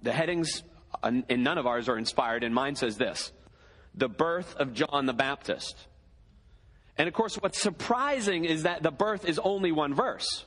the 0.01 0.11
headings 0.11 0.63
in 1.03 1.43
none 1.43 1.57
of 1.57 1.67
ours 1.67 1.87
are 1.87 1.97
inspired, 1.97 2.43
and 2.43 2.55
mine 2.55 2.75
says 2.75 2.97
this 2.97 3.31
The 3.93 4.09
birth 4.09 4.55
of 4.55 4.73
John 4.73 5.05
the 5.05 5.13
Baptist. 5.13 5.75
And 6.97 7.07
of 7.07 7.13
course, 7.13 7.35
what's 7.35 7.61
surprising 7.61 8.45
is 8.45 8.63
that 8.63 8.81
the 8.81 8.91
birth 8.91 9.25
is 9.25 9.37
only 9.37 9.71
one 9.71 9.93
verse. 9.93 10.45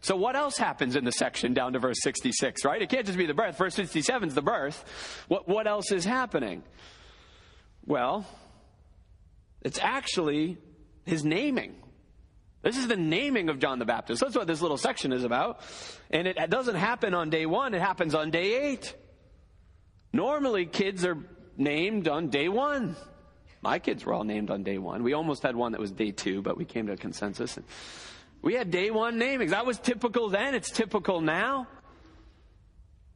So, 0.00 0.16
what 0.16 0.36
else 0.36 0.58
happens 0.58 0.96
in 0.96 1.04
the 1.04 1.12
section 1.12 1.54
down 1.54 1.72
to 1.72 1.78
verse 1.78 1.96
66, 2.02 2.64
right? 2.64 2.80
It 2.80 2.90
can't 2.90 3.06
just 3.06 3.18
be 3.18 3.26
the 3.26 3.34
birth. 3.34 3.56
Verse 3.56 3.74
67 3.74 4.28
is 4.28 4.34
the 4.34 4.42
birth. 4.42 4.84
What, 5.28 5.48
what 5.48 5.66
else 5.66 5.90
is 5.92 6.04
happening? 6.04 6.62
Well, 7.86 8.26
it's 9.62 9.78
actually 9.80 10.58
his 11.08 11.24
naming. 11.24 11.74
This 12.62 12.76
is 12.76 12.88
the 12.88 12.96
naming 12.96 13.48
of 13.48 13.58
John 13.58 13.78
the 13.78 13.84
Baptist. 13.84 14.20
That's 14.20 14.34
what 14.34 14.46
this 14.46 14.60
little 14.60 14.76
section 14.76 15.12
is 15.12 15.24
about. 15.24 15.60
And 16.10 16.26
it 16.26 16.50
doesn't 16.50 16.74
happen 16.74 17.14
on 17.14 17.30
day 17.30 17.46
one, 17.46 17.74
it 17.74 17.80
happens 17.80 18.14
on 18.14 18.30
day 18.30 18.70
eight. 18.70 18.94
Normally, 20.12 20.66
kids 20.66 21.04
are 21.04 21.18
named 21.56 22.08
on 22.08 22.28
day 22.28 22.48
one. 22.48 22.96
My 23.60 23.78
kids 23.78 24.04
were 24.04 24.14
all 24.14 24.24
named 24.24 24.50
on 24.50 24.62
day 24.62 24.78
one. 24.78 25.02
We 25.02 25.12
almost 25.14 25.42
had 25.42 25.56
one 25.56 25.72
that 25.72 25.80
was 25.80 25.90
day 25.90 26.12
two, 26.12 26.42
but 26.42 26.56
we 26.56 26.64
came 26.64 26.86
to 26.86 26.92
a 26.92 26.96
consensus. 26.96 27.58
We 28.40 28.54
had 28.54 28.70
day 28.70 28.90
one 28.90 29.18
namings. 29.18 29.50
That 29.50 29.66
was 29.66 29.78
typical 29.78 30.28
then, 30.28 30.54
it's 30.54 30.70
typical 30.70 31.20
now. 31.20 31.66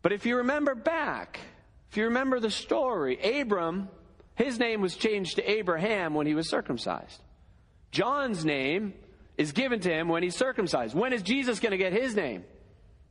But 0.03 0.13
if 0.13 0.27
you 0.27 0.39
remember 0.39 0.75
back, 0.75 1.39
if 1.91 1.97
you 1.97 2.05
remember 2.05 2.41
the 2.41 2.51
story, 2.51 3.41
Abram, 3.41 3.89
his 4.35 4.59
name 4.59 4.81
was 4.81 4.97
changed 4.97 5.37
to 5.37 5.49
Abraham 5.49 6.15
when 6.15 6.27
he 6.27 6.35
was 6.35 6.49
circumcised. 6.49 7.21
John's 7.93 8.45
name 8.45 8.95
is 9.37 9.53
given 9.53 9.81
to 9.81 9.91
him 9.91 10.09
when 10.09 10.23
he's 10.23 10.37
circumcised. 10.37 10.95
When 10.95 11.13
is 11.13 11.23
Jesus 11.23 11.61
going 11.61 11.73
to 11.73 11.79
get 11.79 11.93
his 11.93 12.17
name? 12.17 12.45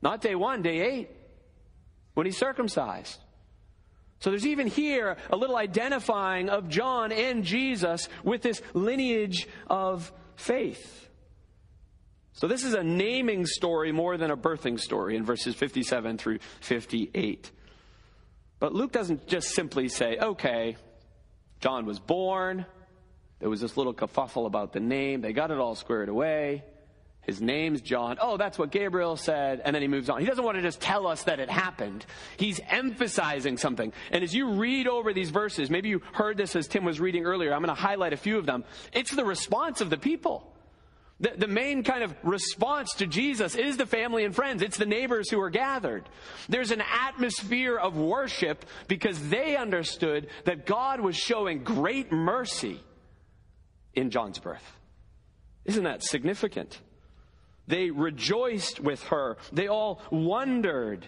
Not 0.01 0.21
day 0.21 0.35
one, 0.35 0.61
day 0.61 0.81
eight, 0.81 1.09
when 2.15 2.25
he's 2.25 2.37
circumcised. 2.37 3.19
So 4.19 4.29
there's 4.29 4.45
even 4.45 4.67
here 4.67 5.17
a 5.31 5.35
little 5.35 5.55
identifying 5.55 6.49
of 6.49 6.69
John 6.69 7.11
and 7.11 7.43
Jesus 7.43 8.07
with 8.23 8.41
this 8.41 8.61
lineage 8.73 9.47
of 9.67 10.11
faith. 10.35 11.09
So 12.33 12.47
this 12.47 12.63
is 12.63 12.73
a 12.73 12.83
naming 12.83 13.45
story 13.45 13.91
more 13.91 14.17
than 14.17 14.31
a 14.31 14.37
birthing 14.37 14.79
story 14.79 15.15
in 15.15 15.25
verses 15.25 15.55
57 15.55 16.17
through 16.17 16.39
58. 16.61 17.51
But 18.59 18.73
Luke 18.73 18.91
doesn't 18.91 19.27
just 19.27 19.49
simply 19.49 19.89
say, 19.89 20.17
okay, 20.17 20.77
John 21.59 21.85
was 21.85 21.99
born, 21.99 22.65
there 23.41 23.49
was 23.49 23.59
this 23.59 23.75
little 23.75 23.93
kerfuffle 23.93 24.45
about 24.45 24.71
the 24.71 24.79
name. 24.79 25.21
They 25.21 25.33
got 25.33 25.49
it 25.49 25.57
all 25.57 25.73
squared 25.73 26.09
away. 26.09 26.63
His 27.21 27.41
name's 27.41 27.81
John. 27.81 28.17
Oh, 28.21 28.37
that's 28.37 28.57
what 28.57 28.71
Gabriel 28.71 29.17
said. 29.17 29.61
And 29.65 29.75
then 29.75 29.81
he 29.81 29.87
moves 29.87 30.09
on. 30.09 30.21
He 30.21 30.27
doesn't 30.27 30.43
want 30.43 30.57
to 30.57 30.61
just 30.61 30.79
tell 30.79 31.07
us 31.07 31.23
that 31.23 31.39
it 31.39 31.49
happened. 31.49 32.05
He's 32.37 32.59
emphasizing 32.69 33.57
something. 33.57 33.93
And 34.11 34.23
as 34.23 34.33
you 34.33 34.53
read 34.53 34.87
over 34.87 35.11
these 35.11 35.31
verses, 35.31 35.71
maybe 35.71 35.89
you 35.89 36.01
heard 36.13 36.37
this 36.37 36.55
as 36.55 36.67
Tim 36.67 36.85
was 36.85 36.99
reading 36.99 37.25
earlier. 37.25 37.53
I'm 37.53 37.63
going 37.63 37.75
to 37.75 37.81
highlight 37.81 38.13
a 38.13 38.17
few 38.17 38.37
of 38.37 38.45
them. 38.45 38.63
It's 38.93 39.11
the 39.11 39.25
response 39.25 39.81
of 39.81 39.89
the 39.89 39.97
people. 39.97 40.47
The, 41.19 41.33
the, 41.37 41.47
main 41.47 41.83
kind 41.83 42.03
of 42.03 42.15
response 42.23 42.95
to 42.95 43.05
Jesus 43.05 43.53
is 43.53 43.77
the 43.77 43.85
family 43.85 44.23
and 44.23 44.35
friends. 44.35 44.63
It's 44.63 44.77
the 44.77 44.87
neighbors 44.87 45.29
who 45.29 45.39
are 45.41 45.51
gathered. 45.51 46.09
There's 46.49 46.71
an 46.71 46.81
atmosphere 46.81 47.77
of 47.77 47.95
worship 47.95 48.65
because 48.87 49.29
they 49.29 49.55
understood 49.55 50.27
that 50.45 50.65
God 50.65 50.99
was 50.99 51.15
showing 51.15 51.63
great 51.63 52.11
mercy 52.11 52.79
in 53.93 54.09
John's 54.09 54.39
birth. 54.39 54.63
Isn't 55.65 55.83
that 55.83 56.03
significant? 56.03 56.79
They 57.67 57.91
rejoiced 57.91 58.79
with 58.79 59.03
her. 59.03 59.37
They 59.51 59.67
all 59.67 60.01
wondered. 60.11 61.07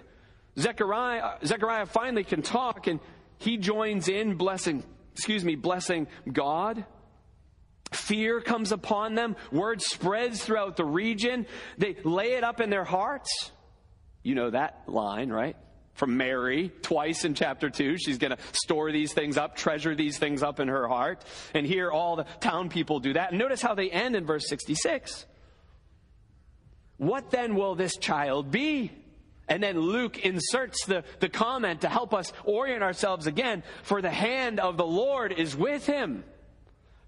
Zechariah, 0.57 1.37
Zechariah 1.45 1.85
finally 1.85 2.23
can 2.23 2.41
talk 2.41 2.87
and 2.87 2.99
he 3.39 3.57
joins 3.57 4.07
in 4.07 4.35
blessing, 4.35 4.83
excuse 5.13 5.43
me, 5.43 5.55
blessing 5.55 6.07
God. 6.31 6.85
Fear 7.91 8.41
comes 8.41 8.71
upon 8.71 9.15
them. 9.15 9.35
Word 9.51 9.81
spreads 9.81 10.43
throughout 10.43 10.77
the 10.77 10.85
region. 10.85 11.45
They 11.77 11.95
lay 12.03 12.33
it 12.33 12.43
up 12.43 12.61
in 12.61 12.69
their 12.69 12.83
hearts. 12.83 13.51
You 14.23 14.35
know 14.35 14.51
that 14.51 14.83
line, 14.87 15.29
right? 15.29 15.55
From 15.93 16.17
Mary 16.17 16.71
twice 16.81 17.25
in 17.25 17.33
chapter 17.33 17.69
2. 17.69 17.97
She's 17.97 18.17
going 18.17 18.31
to 18.31 18.37
store 18.51 18.91
these 18.91 19.13
things 19.13 19.37
up, 19.37 19.55
treasure 19.55 19.95
these 19.95 20.17
things 20.17 20.43
up 20.43 20.59
in 20.59 20.67
her 20.67 20.87
heart. 20.87 21.23
And 21.53 21.65
here 21.65 21.91
all 21.91 22.15
the 22.15 22.25
town 22.39 22.69
people 22.69 22.99
do 22.99 23.13
that. 23.13 23.31
And 23.31 23.39
notice 23.39 23.61
how 23.61 23.75
they 23.75 23.89
end 23.89 24.15
in 24.15 24.25
verse 24.25 24.47
66. 24.47 25.25
What 26.97 27.31
then 27.31 27.55
will 27.55 27.75
this 27.75 27.97
child 27.97 28.51
be? 28.51 28.91
And 29.47 29.61
then 29.61 29.79
Luke 29.79 30.19
inserts 30.19 30.85
the, 30.85 31.03
the 31.19 31.29
comment 31.29 31.81
to 31.81 31.89
help 31.89 32.13
us 32.13 32.31
orient 32.45 32.81
ourselves 32.81 33.27
again. 33.27 33.63
For 33.83 34.01
the 34.01 34.09
hand 34.09 34.59
of 34.59 34.77
the 34.77 34.85
Lord 34.85 35.33
is 35.33 35.55
with 35.55 35.85
him 35.85 36.23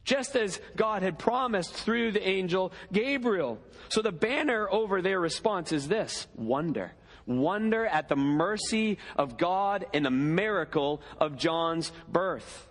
just 0.05 0.35
as 0.35 0.61
God 0.75 1.01
had 1.01 1.19
promised 1.19 1.73
through 1.73 2.11
the 2.11 2.25
angel 2.25 2.71
Gabriel. 2.93 3.59
So 3.89 4.01
the 4.01 4.11
banner 4.11 4.69
over 4.69 5.01
their 5.01 5.19
response 5.19 5.71
is 5.71 5.87
this 5.87 6.27
wonder. 6.35 6.93
Wonder 7.25 7.85
at 7.85 8.07
the 8.07 8.15
mercy 8.15 8.99
of 9.15 9.37
God 9.37 9.85
and 9.93 10.05
the 10.05 10.11
miracle 10.11 11.01
of 11.17 11.37
John's 11.37 11.91
birth. 12.07 12.67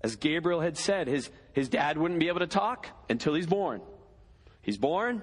As 0.00 0.16
Gabriel 0.16 0.60
had 0.60 0.78
said, 0.78 1.06
his, 1.06 1.28
his 1.52 1.68
dad 1.68 1.98
wouldn't 1.98 2.20
be 2.20 2.28
able 2.28 2.40
to 2.40 2.46
talk 2.46 2.86
until 3.10 3.34
he's 3.34 3.46
born. 3.46 3.82
He's 4.62 4.78
born, 4.78 5.22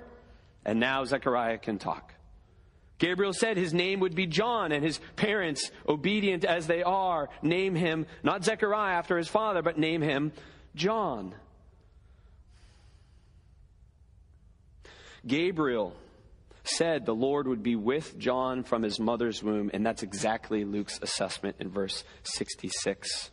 and 0.66 0.80
now 0.80 1.06
Zechariah 1.06 1.58
can 1.58 1.80
talk. 1.80 2.14
Gabriel 2.98 3.34
said 3.34 3.58
his 3.58 3.74
name 3.74 4.00
would 4.02 4.16
be 4.16 4.26
John, 4.26 4.72
and 4.72 4.84
his 4.84 5.00
parents, 5.16 5.72
obedient 5.88 6.46
as 6.46 6.68
they 6.68 6.84
are, 6.84 7.30
name 7.42 7.76
him 7.76 8.06
not 8.24 8.44
Zechariah 8.44 8.96
after 8.96 9.18
his 9.18 9.28
father, 9.28 9.62
but 9.62 9.78
name 9.78 10.02
him 10.02 10.32
John. 10.76 11.34
Gabriel 15.28 15.96
said 16.68 17.06
the 17.06 17.16
Lord 17.16 17.48
would 17.48 17.64
be 17.64 17.76
with 17.76 18.18
John 18.18 18.64
from 18.64 18.84
his 18.84 19.00
mother's 19.00 19.42
womb, 19.44 19.72
and 19.74 19.86
that's 19.86 20.04
exactly 20.04 20.64
Luke's 20.66 21.00
assessment 21.02 21.58
in 21.60 21.70
verse 21.70 22.04
66. 22.24 23.32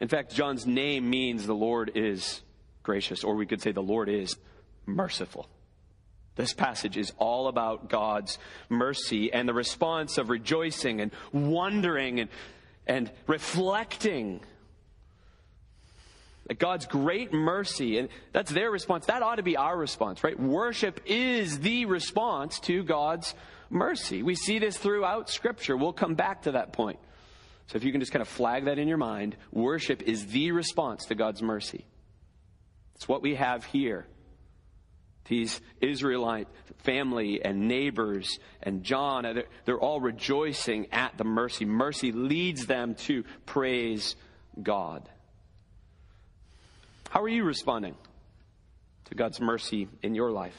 In 0.00 0.08
fact, 0.08 0.34
John's 0.34 0.66
name 0.66 1.08
means 1.08 1.46
the 1.46 1.54
Lord 1.54 1.92
is 1.94 2.42
gracious, 2.82 3.22
or 3.22 3.36
we 3.36 3.46
could 3.46 3.62
say 3.62 3.72
the 3.72 3.82
Lord 3.82 4.08
is 4.08 4.36
merciful. 4.84 5.48
This 6.34 6.54
passage 6.54 6.96
is 6.96 7.12
all 7.18 7.48
about 7.48 7.88
God's 7.88 8.38
mercy 8.68 9.32
and 9.32 9.48
the 9.48 9.54
response 9.54 10.18
of 10.18 10.30
rejoicing 10.30 11.00
and 11.00 11.12
wondering 11.32 12.20
and, 12.20 12.30
and 12.86 13.10
reflecting 13.26 14.40
God's 16.58 16.86
great 16.86 17.32
mercy, 17.32 17.98
and 17.98 18.08
that's 18.32 18.50
their 18.50 18.70
response. 18.70 19.06
That 19.06 19.22
ought 19.22 19.36
to 19.36 19.42
be 19.42 19.56
our 19.56 19.76
response, 19.76 20.24
right? 20.24 20.38
Worship 20.38 21.00
is 21.06 21.60
the 21.60 21.86
response 21.86 22.60
to 22.60 22.82
God's 22.82 23.34
mercy. 23.70 24.22
We 24.22 24.34
see 24.34 24.58
this 24.58 24.76
throughout 24.76 25.30
Scripture. 25.30 25.76
We'll 25.76 25.92
come 25.92 26.14
back 26.14 26.42
to 26.42 26.52
that 26.52 26.72
point. 26.72 26.98
So 27.68 27.76
if 27.76 27.84
you 27.84 27.92
can 27.92 28.00
just 28.00 28.12
kind 28.12 28.22
of 28.22 28.28
flag 28.28 28.66
that 28.66 28.78
in 28.78 28.88
your 28.88 28.98
mind, 28.98 29.36
worship 29.50 30.02
is 30.02 30.26
the 30.26 30.52
response 30.52 31.06
to 31.06 31.14
God's 31.14 31.42
mercy. 31.42 31.86
It's 32.96 33.08
what 33.08 33.22
we 33.22 33.34
have 33.36 33.64
here. 33.64 34.06
These 35.26 35.60
Israelite 35.80 36.48
family 36.78 37.44
and 37.44 37.68
neighbors 37.68 38.38
and 38.62 38.82
John, 38.82 39.24
they're 39.64 39.78
all 39.78 40.00
rejoicing 40.00 40.88
at 40.92 41.16
the 41.16 41.24
mercy. 41.24 41.64
Mercy 41.64 42.12
leads 42.12 42.66
them 42.66 42.96
to 43.06 43.24
praise 43.46 44.16
God. 44.60 45.08
How 47.12 47.20
are 47.20 47.28
you 47.28 47.44
responding 47.44 47.94
to 49.04 49.14
God's 49.14 49.38
mercy 49.38 49.86
in 50.02 50.14
your 50.14 50.30
life? 50.30 50.56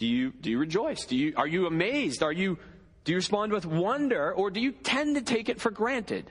Do 0.00 0.04
you, 0.04 0.32
do 0.32 0.50
you 0.50 0.58
rejoice? 0.58 1.04
Do 1.04 1.16
you, 1.16 1.32
are 1.36 1.46
you 1.46 1.68
amazed? 1.68 2.24
Are 2.24 2.32
you, 2.32 2.58
do 3.04 3.12
you 3.12 3.16
respond 3.18 3.52
with 3.52 3.64
wonder 3.64 4.32
or 4.32 4.50
do 4.50 4.58
you 4.58 4.72
tend 4.72 5.14
to 5.14 5.22
take 5.22 5.48
it 5.48 5.60
for 5.60 5.70
granted? 5.70 6.28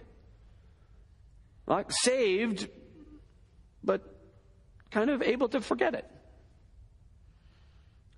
Like 1.67 1.89
saved, 1.89 2.67
but 3.81 4.01
kind 4.91 5.09
of 5.09 5.21
able 5.21 5.47
to 5.47 5.61
forget 5.61 5.93
it. 5.93 6.05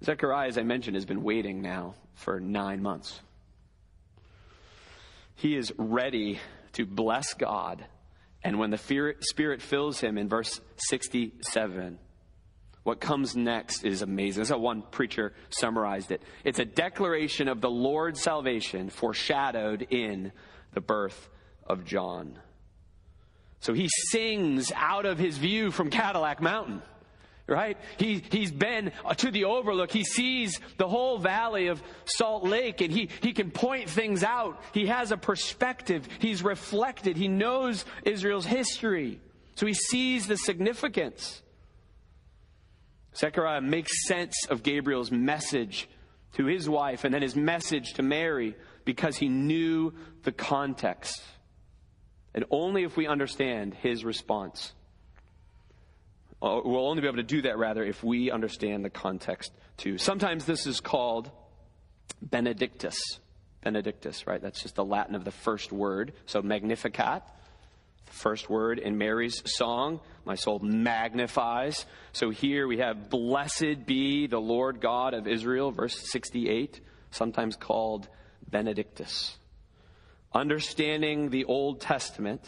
Zechariah, 0.03 0.47
as 0.47 0.57
I 0.57 0.63
mentioned, 0.63 0.95
has 0.95 1.05
been 1.05 1.21
waiting 1.21 1.61
now 1.61 1.93
for 2.15 2.39
nine 2.39 2.81
months. 2.81 3.19
He 5.35 5.55
is 5.55 5.71
ready 5.77 6.39
to 6.73 6.87
bless 6.87 7.35
God 7.35 7.85
and 8.45 8.59
when 8.59 8.69
the 8.69 8.77
Spirit 9.21 9.61
fills 9.63 9.99
him 9.99 10.19
in 10.19 10.29
verse 10.29 10.61
67, 10.77 11.97
what 12.83 13.01
comes 13.01 13.35
next 13.35 13.83
is 13.83 14.03
amazing. 14.03 14.41
That's 14.41 14.51
how 14.51 14.59
one 14.59 14.83
preacher 14.83 15.33
summarized 15.49 16.11
it. 16.11 16.21
It's 16.43 16.59
a 16.59 16.65
declaration 16.65 17.47
of 17.47 17.59
the 17.59 17.71
Lord's 17.71 18.21
salvation 18.21 18.91
foreshadowed 18.91 19.87
in 19.89 20.31
the 20.75 20.81
birth 20.81 21.27
of 21.65 21.85
John. 21.85 22.37
So 23.61 23.73
he 23.73 23.89
sings 24.11 24.71
out 24.75 25.07
of 25.07 25.17
his 25.17 25.39
view 25.39 25.71
from 25.71 25.89
Cadillac 25.89 26.39
Mountain 26.39 26.83
right? 27.47 27.77
He, 27.97 28.23
he's 28.31 28.51
been 28.51 28.91
to 29.17 29.31
the 29.31 29.45
overlook. 29.45 29.91
He 29.91 30.03
sees 30.03 30.59
the 30.77 30.87
whole 30.87 31.19
valley 31.19 31.67
of 31.67 31.81
Salt 32.05 32.43
Lake 32.43 32.81
and 32.81 32.91
he, 32.91 33.09
he 33.21 33.33
can 33.33 33.51
point 33.51 33.89
things 33.89 34.23
out. 34.23 34.61
He 34.73 34.87
has 34.87 35.11
a 35.11 35.17
perspective. 35.17 36.07
He's 36.19 36.43
reflected. 36.43 37.17
He 37.17 37.27
knows 37.27 37.85
Israel's 38.03 38.45
history. 38.45 39.19
So 39.55 39.65
he 39.65 39.73
sees 39.73 40.27
the 40.27 40.37
significance. 40.37 41.41
Zechariah 43.15 43.61
makes 43.61 44.07
sense 44.07 44.35
of 44.49 44.63
Gabriel's 44.63 45.11
message 45.11 45.87
to 46.33 46.45
his 46.45 46.67
wife 46.67 47.03
and 47.03 47.13
then 47.13 47.21
his 47.21 47.35
message 47.35 47.93
to 47.93 48.03
Mary 48.03 48.55
because 48.83 49.15
he 49.17 49.29
knew 49.29 49.93
the 50.23 50.31
context. 50.31 51.21
And 52.33 52.43
only 52.49 52.83
if 52.83 52.97
we 52.97 53.07
understand 53.07 53.73
his 53.75 54.03
response 54.03 54.73
Uh, 56.41 56.61
we'll 56.63 56.87
only 56.87 57.01
be 57.01 57.07
able 57.07 57.17
to 57.17 57.23
do 57.23 57.41
that, 57.43 57.57
rather, 57.57 57.83
if 57.83 58.03
we 58.03 58.29
understand 58.29 58.83
the 58.83 58.89
context 58.89 59.51
too. 59.77 59.97
Sometimes 59.97 60.45
this 60.45 60.67
is 60.67 60.79
called 60.79 61.31
benedictus. 62.21 62.97
Benedictus, 63.63 64.27
right? 64.27 64.41
That's 64.41 64.61
just 64.61 64.75
the 64.75 64.85
Latin 64.85 65.15
of 65.15 65.25
the 65.25 65.31
first 65.31 65.71
word. 65.71 66.13
So 66.27 66.41
Magnificat, 66.41 67.23
the 68.05 68.11
first 68.11 68.47
word 68.47 68.77
in 68.77 68.97
Mary's 68.97 69.41
song. 69.57 70.01
My 70.23 70.35
soul 70.35 70.59
magnifies. 70.59 71.85
So 72.13 72.29
here 72.29 72.67
we 72.67 72.77
have, 72.77 73.09
Blessed 73.09 73.85
be 73.85 74.27
the 74.27 74.39
Lord 74.39 74.81
God 74.81 75.13
of 75.15 75.27
Israel, 75.27 75.71
verse 75.71 75.97
68, 76.11 76.79
sometimes 77.09 77.55
called 77.55 78.07
Benedictus. 78.47 79.35
Understanding 80.31 81.29
the 81.29 81.45
Old 81.45 81.81
Testament, 81.81 82.41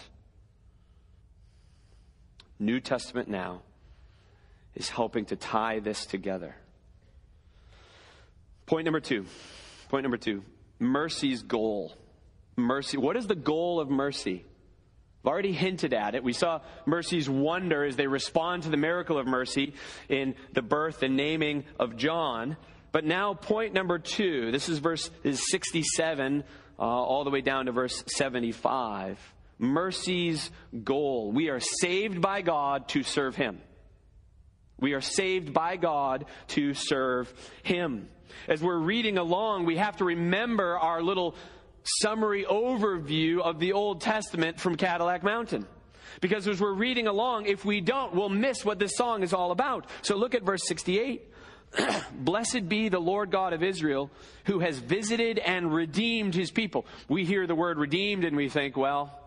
New 2.59 2.79
Testament 2.79 3.27
now, 3.27 3.61
is 4.77 4.89
helping 4.89 5.25
to 5.25 5.35
tie 5.35 5.79
this 5.79 6.05
together. 6.05 6.55
Point 8.67 8.85
number 8.85 8.99
two. 8.99 9.25
Point 9.89 10.03
number 10.03 10.17
two. 10.17 10.43
Mercy's 10.79 11.41
goal. 11.41 11.93
Mercy. 12.55 12.97
What 12.97 13.17
is 13.17 13.27
the 13.27 13.35
goal 13.35 13.79
of 13.79 13.89
mercy? 13.89 14.45
I've 15.23 15.29
already 15.29 15.51
hinted 15.51 15.93
at 15.93 16.15
it. 16.15 16.23
We 16.23 16.33
saw 16.33 16.61
mercy's 16.85 17.29
wonder 17.29 17.83
as 17.83 17.95
they 17.95 18.07
respond 18.07 18.63
to 18.63 18.69
the 18.69 18.77
miracle 18.77 19.17
of 19.17 19.25
mercy 19.25 19.73
in 20.09 20.35
the 20.53 20.61
birth 20.61 21.01
and 21.01 21.17
naming 21.17 21.65
of 21.79 21.97
John. 21.97 22.55
But 22.91 23.03
now, 23.03 23.33
point 23.33 23.73
number 23.73 23.99
two. 23.99 24.51
This 24.51 24.69
is 24.69 24.79
verse 24.79 25.09
is 25.23 25.49
67 25.49 26.43
uh, 26.79 26.81
all 26.81 27.23
the 27.23 27.29
way 27.29 27.41
down 27.41 27.65
to 27.65 27.71
verse 27.71 28.03
75. 28.07 29.19
Mercy's 29.59 30.51
goal. 30.83 31.31
We 31.31 31.49
are 31.49 31.59
saved 31.59 32.21
by 32.21 32.41
God 32.41 32.87
to 32.89 33.03
serve 33.03 33.35
Him. 33.35 33.59
We 34.79 34.93
are 34.93 35.01
saved 35.01 35.53
by 35.53 35.77
God 35.77 36.25
to 36.49 36.73
serve 36.73 37.33
Him. 37.63 38.09
As 38.47 38.61
we're 38.61 38.77
reading 38.77 39.17
along, 39.17 39.65
we 39.65 39.77
have 39.77 39.97
to 39.97 40.05
remember 40.05 40.77
our 40.77 41.01
little 41.01 41.35
summary 42.01 42.45
overview 42.45 43.39
of 43.39 43.59
the 43.59 43.73
Old 43.73 44.01
Testament 44.01 44.59
from 44.59 44.75
Cadillac 44.75 45.23
Mountain. 45.23 45.65
Because 46.21 46.47
as 46.47 46.59
we're 46.59 46.73
reading 46.73 47.07
along, 47.07 47.45
if 47.45 47.63
we 47.63 47.81
don't, 47.81 48.13
we'll 48.13 48.29
miss 48.29 48.65
what 48.65 48.79
this 48.79 48.95
song 48.95 49.23
is 49.23 49.33
all 49.33 49.51
about. 49.51 49.87
So 50.01 50.15
look 50.15 50.35
at 50.35 50.43
verse 50.43 50.65
68. 50.65 51.33
Blessed 52.13 52.67
be 52.67 52.89
the 52.89 52.99
Lord 52.99 53.29
God 53.29 53.53
of 53.53 53.61
Israel, 53.61 54.09
who 54.45 54.59
has 54.59 54.79
visited 54.79 55.37
and 55.37 55.73
redeemed 55.73 56.33
his 56.33 56.49
people. 56.49 56.85
We 57.07 57.25
hear 57.25 57.45
the 57.45 57.55
word 57.55 57.77
redeemed 57.77 58.23
and 58.23 58.35
we 58.35 58.49
think, 58.49 58.77
well, 58.77 59.19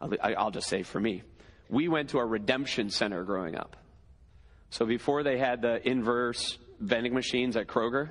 I'll 0.00 0.52
just 0.52 0.68
say 0.68 0.82
for 0.84 1.00
me, 1.00 1.22
we 1.68 1.88
went 1.88 2.10
to 2.10 2.18
a 2.18 2.24
redemption 2.24 2.90
center 2.90 3.24
growing 3.24 3.56
up. 3.56 3.76
So 4.70 4.86
before 4.86 5.22
they 5.22 5.38
had 5.38 5.62
the 5.62 5.86
inverse 5.86 6.58
vending 6.80 7.14
machines 7.14 7.56
at 7.56 7.66
Kroger, 7.66 8.10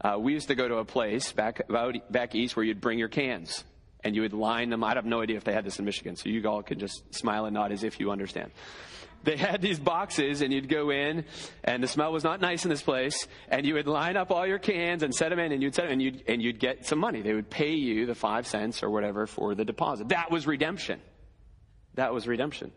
uh, 0.00 0.16
we 0.18 0.32
used 0.32 0.48
to 0.48 0.54
go 0.54 0.66
to 0.68 0.76
a 0.76 0.84
place 0.84 1.32
back 1.32 1.60
about, 1.68 1.94
back 2.10 2.34
east 2.34 2.56
where 2.56 2.64
you'd 2.64 2.80
bring 2.80 2.98
your 2.98 3.08
cans 3.08 3.64
and 4.02 4.14
you 4.14 4.22
would 4.22 4.34
line 4.34 4.70
them. 4.70 4.84
I 4.84 4.94
have 4.94 5.06
no 5.06 5.22
idea 5.22 5.36
if 5.36 5.44
they 5.44 5.52
had 5.52 5.64
this 5.64 5.78
in 5.78 5.84
Michigan, 5.84 6.16
so 6.16 6.28
you 6.28 6.46
all 6.46 6.62
can 6.62 6.78
just 6.78 7.14
smile 7.14 7.46
and 7.46 7.54
nod 7.54 7.72
as 7.72 7.84
if 7.84 7.98
you 7.98 8.10
understand. 8.10 8.50
They 9.22 9.38
had 9.38 9.62
these 9.62 9.78
boxes, 9.78 10.42
and 10.42 10.52
you'd 10.52 10.68
go 10.68 10.90
in, 10.90 11.24
and 11.64 11.82
the 11.82 11.86
smell 11.86 12.12
was 12.12 12.24
not 12.24 12.42
nice 12.42 12.64
in 12.64 12.68
this 12.68 12.82
place, 12.82 13.26
and 13.48 13.64
you 13.64 13.72
would 13.74 13.86
line 13.86 14.18
up 14.18 14.30
all 14.30 14.46
your 14.46 14.58
cans 14.58 15.02
and 15.02 15.14
set 15.14 15.30
them 15.30 15.38
in, 15.38 15.50
and 15.50 15.62
you'd 15.62 15.74
set 15.74 15.84
them, 15.84 15.92
and 15.92 16.02
you'd 16.02 16.22
and 16.28 16.42
you'd 16.42 16.60
get 16.60 16.84
some 16.84 16.98
money. 16.98 17.22
They 17.22 17.32
would 17.32 17.48
pay 17.48 17.72
you 17.72 18.04
the 18.04 18.14
five 18.14 18.46
cents 18.46 18.82
or 18.82 18.90
whatever 18.90 19.26
for 19.26 19.54
the 19.54 19.64
deposit. 19.64 20.10
That 20.10 20.30
was 20.30 20.46
redemption. 20.46 21.00
That 21.94 22.12
was 22.12 22.28
redemption. 22.28 22.70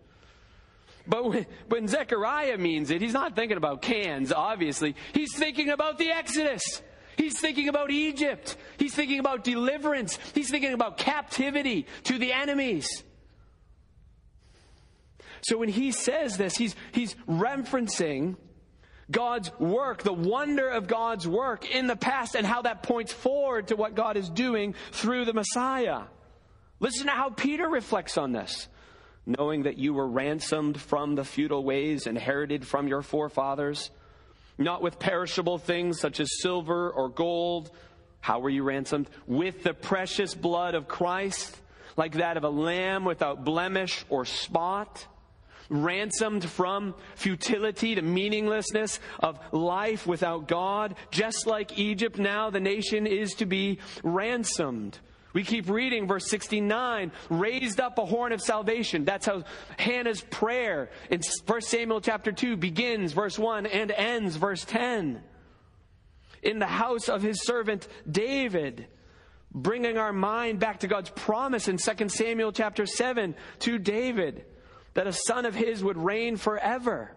But 1.08 1.26
when, 1.30 1.46
when 1.70 1.88
Zechariah 1.88 2.58
means 2.58 2.92
it, 2.92 3.02
he's 3.02 3.14
not 3.14 3.36
thinking 3.36 3.58
about 3.58 3.82
cans, 3.82 4.32
obviously. 4.32 4.96
He's 5.14 5.36
thinking 5.36 5.70
about 5.70 5.98
the 5.98 6.12
Exodus. 6.12 6.82
He's 7.18 7.40
thinking 7.40 7.70
about 7.70 7.90
Egypt. 7.90 8.58
He's 8.78 8.94
thinking 8.94 9.20
about 9.20 9.44
deliverance. 9.44 10.20
He's 10.36 10.50
thinking 10.50 10.74
about 10.74 10.98
captivity 10.98 11.88
to 12.04 12.18
the 12.18 12.34
enemies. 12.34 12.88
So 15.42 15.58
when 15.58 15.70
he 15.70 15.92
says 15.92 16.38
this, 16.38 16.58
he's, 16.58 16.76
he's 16.92 17.16
referencing 17.28 18.36
God's 19.10 19.52
work, 19.60 20.04
the 20.04 20.14
wonder 20.14 20.68
of 20.68 20.88
God's 20.88 21.28
work 21.28 21.70
in 21.74 21.88
the 21.88 21.96
past, 21.96 22.36
and 22.36 22.46
how 22.46 22.64
that 22.64 22.84
points 22.84 23.14
forward 23.14 23.70
to 23.70 23.76
what 23.76 23.96
God 23.96 24.18
is 24.18 24.30
doing 24.30 24.76
through 24.92 25.26
the 25.26 25.34
Messiah. 25.34 26.02
Listen 26.80 27.08
to 27.08 27.14
how 27.14 27.30
Peter 27.30 27.68
reflects 27.68 28.18
on 28.18 28.34
this. 28.34 28.68
Knowing 29.28 29.64
that 29.64 29.78
you 29.78 29.94
were 29.94 30.08
ransomed 30.08 30.80
from 30.80 31.16
the 31.16 31.26
futile 31.26 31.62
ways 31.62 32.08
inherited 32.08 32.66
from 32.66 32.88
your 32.88 33.02
forefathers, 33.02 33.92
not 34.58 34.82
with 34.82 35.00
perishable 35.00 35.58
things 35.58 36.00
such 36.00 36.22
as 36.22 36.40
silver 36.42 36.90
or 36.90 37.10
gold. 37.10 37.70
How 38.22 38.40
were 38.40 38.50
you 38.50 38.64
ransomed? 38.64 39.10
With 39.28 39.64
the 39.64 39.74
precious 39.74 40.34
blood 40.34 40.76
of 40.76 40.88
Christ, 40.88 41.56
like 41.98 42.14
that 42.14 42.38
of 42.38 42.46
a 42.46 42.50
lamb 42.50 43.04
without 43.04 43.44
blemish 43.44 44.06
or 44.08 44.24
spot 44.24 45.06
ransomed 45.70 46.46
from 46.46 46.96
futility 47.16 47.96
to 47.96 48.02
meaninglessness 48.02 49.02
of 49.20 49.40
life 49.52 50.08
without 50.08 50.48
God. 50.48 50.96
Just 51.12 51.46
like 51.48 51.78
Egypt, 51.78 52.18
now 52.18 52.50
the 52.50 52.62
nation 52.62 53.06
is 53.06 53.34
to 53.36 53.46
be 53.46 53.80
ransomed. 54.04 54.98
We 55.38 55.44
keep 55.44 55.70
reading 55.70 56.08
verse 56.08 56.28
69, 56.32 57.12
raised 57.30 57.80
up 57.80 58.00
a 58.00 58.06
horn 58.08 58.32
of 58.32 58.42
salvation. 58.42 59.06
That's 59.06 59.28
how 59.28 59.44
Hannah's 59.78 60.20
prayer 60.20 60.90
in 61.12 61.22
1 61.46 61.62
Samuel 61.62 62.02
chapter 62.02 62.32
2 62.32 62.58
begins, 62.58 63.14
verse 63.14 63.38
1, 63.38 63.68
and 63.68 63.92
ends, 63.92 64.36
verse 64.36 64.66
10. 64.66 65.22
In 66.42 66.58
the 66.58 66.66
house 66.66 67.08
of 67.08 67.22
his 67.22 67.46
servant 67.46 67.88
David, 68.10 68.88
bringing 69.52 70.00
our 70.00 70.12
mind 70.12 70.58
back 70.60 70.80
to 70.80 70.88
God's 70.88 71.12
promise 71.12 71.68
in 71.68 71.78
2 71.78 72.10
Samuel 72.10 72.52
chapter 72.52 72.88
7 72.88 73.36
to 73.60 73.78
David 73.78 74.44
that 74.96 75.06
a 75.06 75.14
son 75.14 75.46
of 75.46 75.54
his 75.54 75.84
would 75.84 75.98
reign 75.98 76.38
forever. 76.38 77.16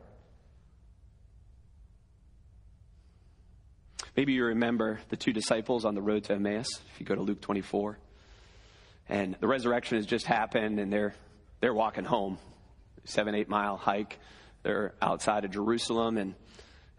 Maybe 4.14 4.34
you 4.34 4.44
remember 4.44 5.00
the 5.08 5.16
two 5.16 5.32
disciples 5.32 5.86
on 5.86 5.94
the 5.94 6.02
road 6.02 6.24
to 6.24 6.34
Emmaus, 6.34 6.68
if 6.92 7.00
you 7.00 7.06
go 7.06 7.14
to 7.14 7.22
Luke 7.22 7.40
24. 7.40 7.98
And 9.10 9.36
the 9.40 9.48
resurrection 9.48 9.98
has 9.98 10.06
just 10.06 10.24
happened, 10.24 10.78
and 10.78 10.92
they're, 10.92 11.14
they're 11.60 11.74
walking 11.74 12.04
home. 12.04 12.38
Seven, 13.04 13.34
eight 13.34 13.48
mile 13.48 13.76
hike. 13.76 14.18
They're 14.62 14.94
outside 15.02 15.44
of 15.44 15.50
Jerusalem, 15.50 16.16
and 16.16 16.34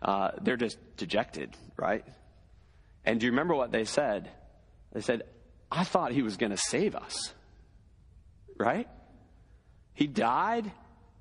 uh, 0.01 0.31
they're 0.41 0.57
just 0.57 0.77
dejected, 0.97 1.55
right? 1.77 2.03
And 3.05 3.19
do 3.19 3.25
you 3.25 3.31
remember 3.31 3.55
what 3.55 3.71
they 3.71 3.85
said? 3.85 4.29
They 4.91 4.99
said, 4.99 5.23
I 5.71 5.85
thought 5.85 6.11
he 6.11 6.21
was 6.21 6.35
going 6.35 6.51
to 6.51 6.57
save 6.57 6.95
us, 6.95 7.33
right? 8.57 8.89
He 9.93 10.07
died, 10.07 10.69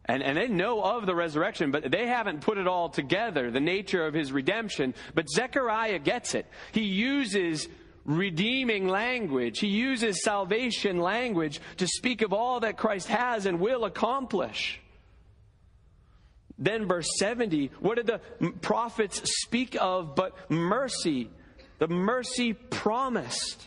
and, 0.07 0.25
and 0.25 0.37
they 0.37 0.49
know 0.49 0.83
of 0.83 1.07
the 1.07 1.15
resurrection, 1.15 1.71
but 1.71 1.89
they 1.89 2.09
haven't 2.09 2.41
put 2.41 2.59
it 2.59 2.67
all 2.67 2.89
together, 2.89 3.53
the 3.53 3.61
nature 3.61 4.07
of 4.07 4.15
his 4.15 4.33
redemption. 4.33 4.95
But 5.15 5.29
Zechariah 5.29 6.01
gets 6.01 6.35
it. 6.35 6.47
He 6.73 6.83
uses 6.83 7.69
redeeming 8.05 8.89
language. 8.89 9.59
He 9.59 9.69
uses 9.69 10.23
salvation 10.23 10.99
language 10.99 11.61
to 11.79 11.87
speak 11.87 12.23
of 12.23 12.33
all 12.33 12.61
that 12.61 12.77
Christ 12.77 13.09
has 13.09 13.47
and 13.47 13.61
will 13.61 13.85
accomplish. 13.85 14.81
Then, 16.59 16.87
verse 16.87 17.09
70, 17.19 17.71
what 17.81 17.97
did 17.97 18.07
the 18.07 18.21
prophets 18.61 19.23
speak 19.43 19.77
of 19.81 20.15
but 20.15 20.35
mercy? 20.51 21.31
The 21.79 21.89
mercy 21.89 22.53
promised. 22.53 23.65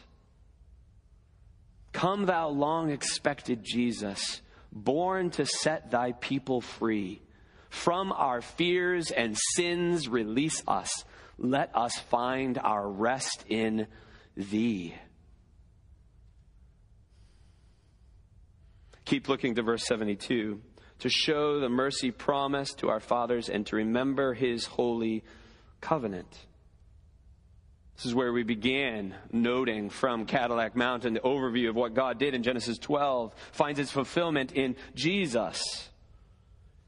Come, 1.91 2.25
thou 2.25 2.49
long 2.49 2.91
expected 2.91 3.63
Jesus 3.63 4.41
born 4.73 5.29
to 5.31 5.45
set 5.45 5.91
thy 5.91 6.11
people 6.13 6.61
free. 6.61 7.21
From 7.69 8.11
our 8.11 8.41
fears 8.41 9.11
and 9.11 9.37
sins, 9.55 10.07
release 10.07 10.61
us. 10.67 11.05
Let 11.37 11.75
us 11.75 11.97
find 12.09 12.57
our 12.57 12.87
rest 12.87 13.45
in 13.47 13.87
thee. 14.35 14.95
Keep 19.05 19.29
looking 19.29 19.55
to 19.55 19.61
verse 19.61 19.85
72 19.85 20.61
to 20.99 21.09
show 21.09 21.59
the 21.59 21.69
mercy 21.69 22.11
promised 22.11 22.79
to 22.79 22.89
our 22.89 22.99
fathers 22.99 23.49
and 23.49 23.65
to 23.67 23.75
remember 23.75 24.33
his 24.33 24.65
holy 24.65 25.23
covenant. 25.81 26.45
This 27.95 28.05
is 28.05 28.15
where 28.15 28.33
we 28.33 28.43
began 28.43 29.13
noting 29.31 29.89
from 29.89 30.25
Cadillac 30.25 30.75
Mountain 30.75 31.13
the 31.13 31.19
overview 31.19 31.69
of 31.69 31.75
what 31.75 31.93
God 31.93 32.17
did 32.17 32.33
in 32.33 32.41
Genesis 32.41 32.77
12 32.77 33.33
finds 33.51 33.79
its 33.79 33.91
fulfillment 33.91 34.53
in 34.53 34.75
Jesus. 34.95 35.89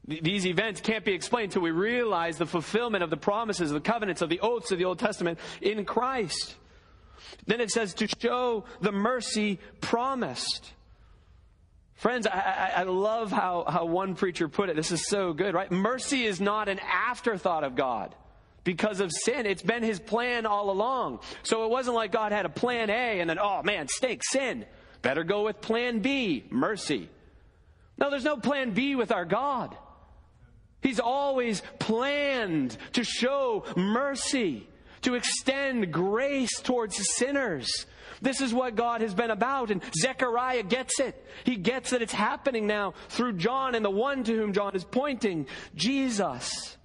These 0.08 0.46
events 0.46 0.80
can't 0.80 1.04
be 1.04 1.12
explained 1.12 1.50
until 1.50 1.62
we 1.62 1.70
realize 1.70 2.38
the 2.38 2.46
fulfillment 2.46 3.02
of 3.02 3.10
the 3.10 3.16
promises, 3.16 3.70
the 3.70 3.80
covenants, 3.80 4.22
of 4.22 4.28
the 4.28 4.40
oaths 4.40 4.70
of 4.70 4.78
the 4.78 4.84
Old 4.84 4.98
Testament 4.98 5.38
in 5.60 5.84
Christ. 5.84 6.56
Then 7.46 7.60
it 7.60 7.70
says 7.70 7.94
to 7.94 8.08
show 8.08 8.64
the 8.80 8.92
mercy 8.92 9.58
promised. 9.80 10.72
Friends, 11.94 12.26
I, 12.26 12.72
I, 12.76 12.82
love 12.82 13.32
how, 13.32 13.64
how 13.66 13.86
one 13.86 14.14
preacher 14.14 14.48
put 14.48 14.68
it. 14.68 14.76
This 14.76 14.92
is 14.92 15.06
so 15.06 15.32
good, 15.32 15.54
right? 15.54 15.70
Mercy 15.70 16.26
is 16.26 16.40
not 16.40 16.68
an 16.68 16.78
afterthought 16.80 17.64
of 17.64 17.74
God 17.74 18.14
because 18.64 19.00
of 19.00 19.12
sin. 19.12 19.46
It's 19.46 19.62
been 19.62 19.82
his 19.82 19.98
plan 19.98 20.44
all 20.44 20.70
along. 20.70 21.20
So 21.42 21.64
it 21.64 21.70
wasn't 21.70 21.96
like 21.96 22.12
God 22.12 22.32
had 22.32 22.44
a 22.44 22.50
plan 22.50 22.90
A 22.90 23.20
and 23.20 23.30
then, 23.30 23.38
oh 23.38 23.62
man, 23.62 23.88
stink, 23.88 24.22
sin. 24.24 24.66
Better 25.00 25.24
go 25.24 25.44
with 25.44 25.60
plan 25.60 26.00
B, 26.00 26.44
mercy. 26.50 27.08
No, 27.96 28.10
there's 28.10 28.24
no 28.24 28.36
plan 28.36 28.72
B 28.72 28.94
with 28.94 29.10
our 29.10 29.24
God. 29.24 29.74
He's 30.82 31.00
always 31.00 31.62
planned 31.78 32.76
to 32.92 33.04
show 33.04 33.64
mercy, 33.76 34.68
to 35.06 35.14
extend 35.14 35.92
grace 35.92 36.60
towards 36.60 37.00
sinners. 37.14 37.86
This 38.20 38.40
is 38.40 38.52
what 38.52 38.74
God 38.74 39.02
has 39.02 39.14
been 39.14 39.30
about, 39.30 39.70
and 39.70 39.80
Zechariah 39.94 40.64
gets 40.64 40.98
it. 40.98 41.24
He 41.44 41.54
gets 41.54 41.90
that 41.90 42.02
it's 42.02 42.12
happening 42.12 42.66
now 42.66 42.94
through 43.08 43.34
John 43.34 43.76
and 43.76 43.84
the 43.84 43.90
one 43.90 44.24
to 44.24 44.34
whom 44.34 44.52
John 44.52 44.74
is 44.74 44.82
pointing, 44.82 45.46
Jesus. 45.76 46.76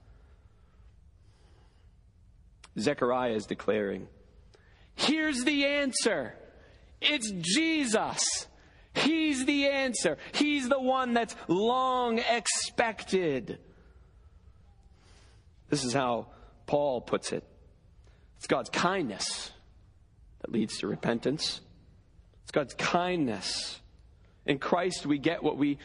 Zechariah 2.77 3.33
is 3.33 3.47
declaring, 3.47 4.07
Here's 4.93 5.43
the 5.43 5.65
answer. 5.65 6.35
It's 7.01 7.31
Jesus. 7.31 8.47
He's 8.93 9.45
the 9.45 9.65
answer. 9.67 10.19
He's 10.33 10.69
the 10.69 10.79
one 10.79 11.15
that's 11.15 11.35
long 11.47 12.19
expected. 12.19 13.57
This 15.69 15.83
is 15.83 15.93
how 15.93 16.27
Paul 16.67 17.01
puts 17.01 17.31
it 17.31 17.47
it's 18.41 18.47
God's 18.47 18.71
kindness 18.71 19.51
that 20.39 20.51
leads 20.51 20.79
to 20.79 20.87
repentance. 20.87 21.61
It's 22.41 22.51
God's 22.51 22.73
kindness. 22.73 23.79
In 24.47 24.57
Christ, 24.57 25.05
we 25.05 25.19
get 25.19 25.43
what 25.43 25.57
we 25.57 25.77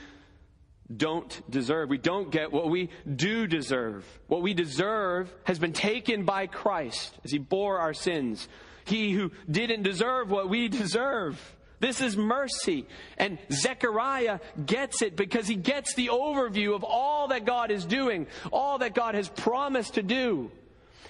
don't 0.90 1.42
deserve. 1.50 1.90
We 1.90 1.98
don't 1.98 2.30
get 2.30 2.52
what 2.52 2.70
we 2.70 2.88
do 3.14 3.46
deserve. 3.46 4.06
What 4.28 4.40
we 4.40 4.54
deserve 4.54 5.30
has 5.44 5.58
been 5.58 5.74
taken 5.74 6.24
by 6.24 6.46
Christ 6.46 7.14
as 7.26 7.30
He 7.30 7.36
bore 7.36 7.78
our 7.78 7.92
sins. 7.92 8.48
He 8.86 9.12
who 9.12 9.32
didn't 9.50 9.82
deserve 9.82 10.30
what 10.30 10.48
we 10.48 10.68
deserve. 10.68 11.38
This 11.78 12.00
is 12.00 12.16
mercy. 12.16 12.86
And 13.18 13.38
Zechariah 13.52 14.40
gets 14.64 15.02
it 15.02 15.14
because 15.14 15.46
he 15.46 15.56
gets 15.56 15.94
the 15.94 16.06
overview 16.06 16.74
of 16.74 16.84
all 16.84 17.28
that 17.28 17.44
God 17.44 17.70
is 17.70 17.84
doing, 17.84 18.28
all 18.50 18.78
that 18.78 18.94
God 18.94 19.14
has 19.14 19.28
promised 19.28 19.96
to 19.96 20.02
do. 20.02 20.50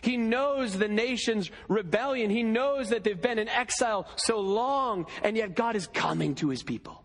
He 0.00 0.16
knows 0.16 0.76
the 0.76 0.88
nation's 0.88 1.50
rebellion. 1.68 2.30
He 2.30 2.42
knows 2.42 2.90
that 2.90 3.04
they've 3.04 3.20
been 3.20 3.38
in 3.38 3.48
exile 3.48 4.06
so 4.16 4.40
long, 4.40 5.06
and 5.22 5.37
yet 5.37 5.54
God 5.54 5.76
is 5.76 5.87
coming 5.87 6.35
to 6.37 6.48
his 6.48 6.62
people. 6.62 7.02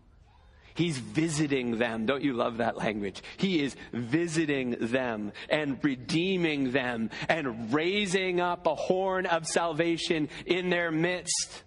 He's 0.74 0.98
visiting 0.98 1.78
them. 1.78 2.06
Don't 2.06 2.22
you 2.22 2.32
love 2.32 2.58
that 2.58 2.78
language? 2.78 3.22
He 3.36 3.62
is 3.62 3.76
visiting 3.92 4.76
them 4.80 5.32
and 5.50 5.78
redeeming 5.82 6.72
them 6.72 7.10
and 7.28 7.72
raising 7.72 8.40
up 8.40 8.66
a 8.66 8.74
horn 8.74 9.26
of 9.26 9.46
salvation 9.46 10.28
in 10.46 10.70
their 10.70 10.90
midst. 10.90 11.62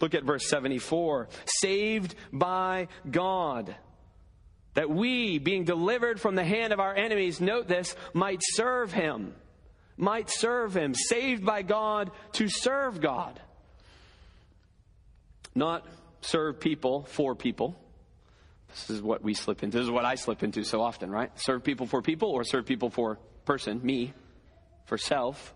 Look 0.00 0.14
at 0.14 0.24
verse 0.24 0.48
74. 0.48 1.28
Saved 1.44 2.14
by 2.32 2.88
God. 3.08 3.76
That 4.74 4.88
we, 4.88 5.38
being 5.38 5.64
delivered 5.64 6.20
from 6.20 6.36
the 6.36 6.44
hand 6.44 6.72
of 6.72 6.80
our 6.80 6.94
enemies, 6.94 7.40
note 7.40 7.66
this, 7.66 7.96
might 8.12 8.40
serve 8.42 8.92
him. 8.92 9.34
Might 9.96 10.30
serve 10.30 10.76
him. 10.76 10.94
Saved 10.94 11.44
by 11.44 11.62
God 11.62 12.10
to 12.32 12.48
serve 12.48 13.00
God. 13.00 13.40
Not 15.54 15.86
serve 16.20 16.60
people 16.60 17.04
for 17.04 17.34
people. 17.34 17.76
This 18.68 18.90
is 18.90 19.02
what 19.02 19.22
we 19.22 19.34
slip 19.34 19.62
into. 19.62 19.78
This 19.78 19.84
is 19.84 19.90
what 19.90 20.04
I 20.04 20.14
slip 20.14 20.42
into 20.42 20.62
so 20.62 20.80
often, 20.80 21.10
right? 21.10 21.30
Serve 21.40 21.64
people 21.64 21.86
for 21.86 22.02
people 22.02 22.30
or 22.30 22.44
serve 22.44 22.66
people 22.66 22.90
for 22.90 23.18
person, 23.44 23.80
me, 23.82 24.14
for 24.86 24.96
self. 24.96 25.54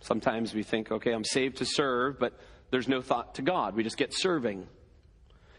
Sometimes 0.00 0.54
we 0.54 0.62
think, 0.62 0.90
okay, 0.90 1.12
I'm 1.12 1.24
saved 1.24 1.58
to 1.58 1.66
serve, 1.66 2.18
but 2.18 2.38
there's 2.70 2.88
no 2.88 3.02
thought 3.02 3.34
to 3.34 3.42
God. 3.42 3.74
We 3.74 3.82
just 3.82 3.96
get 3.96 4.14
serving. 4.14 4.66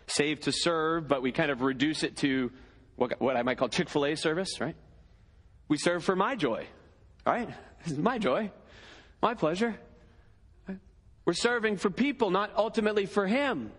Saved 0.07 0.43
to 0.43 0.51
serve, 0.51 1.07
but 1.07 1.21
we 1.21 1.31
kind 1.31 1.51
of 1.51 1.61
reduce 1.61 2.03
it 2.03 2.17
to 2.17 2.51
what, 2.95 3.19
what 3.21 3.35
I 3.35 3.43
might 3.43 3.57
call 3.57 3.69
Chick 3.69 3.89
fil 3.89 4.05
A 4.05 4.15
service, 4.15 4.59
right? 4.59 4.75
We 5.67 5.77
serve 5.77 6.03
for 6.03 6.15
my 6.15 6.35
joy, 6.35 6.65
right? 7.25 7.49
This 7.83 7.93
is 7.93 7.99
my 7.99 8.17
joy, 8.17 8.51
my 9.21 9.35
pleasure. 9.35 9.79
We're 11.25 11.33
serving 11.33 11.77
for 11.77 11.89
people, 11.89 12.31
not 12.31 12.51
ultimately 12.55 13.05
for 13.05 13.27
Him. 13.27 13.71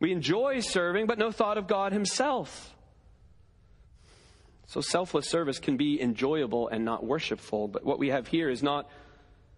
We 0.00 0.10
enjoy 0.10 0.60
serving, 0.60 1.06
but 1.06 1.18
no 1.18 1.30
thought 1.30 1.56
of 1.56 1.68
God 1.68 1.92
Himself. 1.92 2.74
So 4.66 4.80
selfless 4.80 5.28
service 5.28 5.58
can 5.58 5.76
be 5.76 6.00
enjoyable 6.00 6.68
and 6.68 6.84
not 6.84 7.04
worshipful. 7.04 7.68
But 7.68 7.84
what 7.84 7.98
we 7.98 8.08
have 8.08 8.26
here 8.26 8.48
is 8.48 8.62
not 8.62 8.88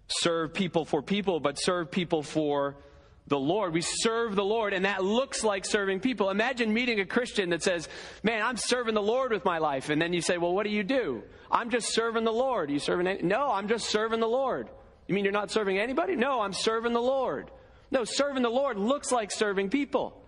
serve 0.08 0.52
people 0.52 0.84
for 0.84 1.02
people, 1.02 1.38
but 1.38 1.54
serve 1.54 1.90
people 1.90 2.22
for 2.22 2.76
the 3.26 3.38
Lord. 3.38 3.72
We 3.72 3.80
serve 3.80 4.36
the 4.36 4.44
Lord, 4.44 4.74
and 4.74 4.84
that 4.84 5.02
looks 5.02 5.42
like 5.42 5.64
serving 5.64 6.00
people. 6.00 6.30
Imagine 6.30 6.72
meeting 6.72 7.00
a 7.00 7.06
Christian 7.06 7.50
that 7.50 7.62
says, 7.62 7.88
Man, 8.22 8.42
I'm 8.42 8.56
serving 8.56 8.94
the 8.94 9.02
Lord 9.02 9.32
with 9.32 9.44
my 9.44 9.58
life. 9.58 9.88
And 9.88 10.00
then 10.00 10.12
you 10.12 10.20
say, 10.20 10.38
Well, 10.38 10.52
what 10.52 10.64
do 10.64 10.70
you 10.70 10.82
do? 10.82 11.22
I'm 11.50 11.70
just 11.70 11.94
serving 11.94 12.24
the 12.24 12.32
Lord. 12.32 12.68
Are 12.68 12.72
you 12.72 12.78
serving 12.78 13.06
any? 13.06 13.22
No, 13.22 13.50
I'm 13.50 13.68
just 13.68 13.88
serving 13.88 14.20
the 14.20 14.28
Lord. 14.28 14.68
You 15.06 15.14
mean 15.14 15.24
you're 15.24 15.32
not 15.32 15.50
serving 15.50 15.78
anybody? 15.78 16.16
No, 16.16 16.40
I'm 16.40 16.52
serving 16.52 16.92
the 16.92 17.02
Lord. 17.02 17.50
No, 17.90 18.04
serving 18.04 18.42
the 18.42 18.50
Lord 18.50 18.78
looks 18.78 19.12
like 19.12 19.30
serving 19.30 19.70
people. 19.70 20.20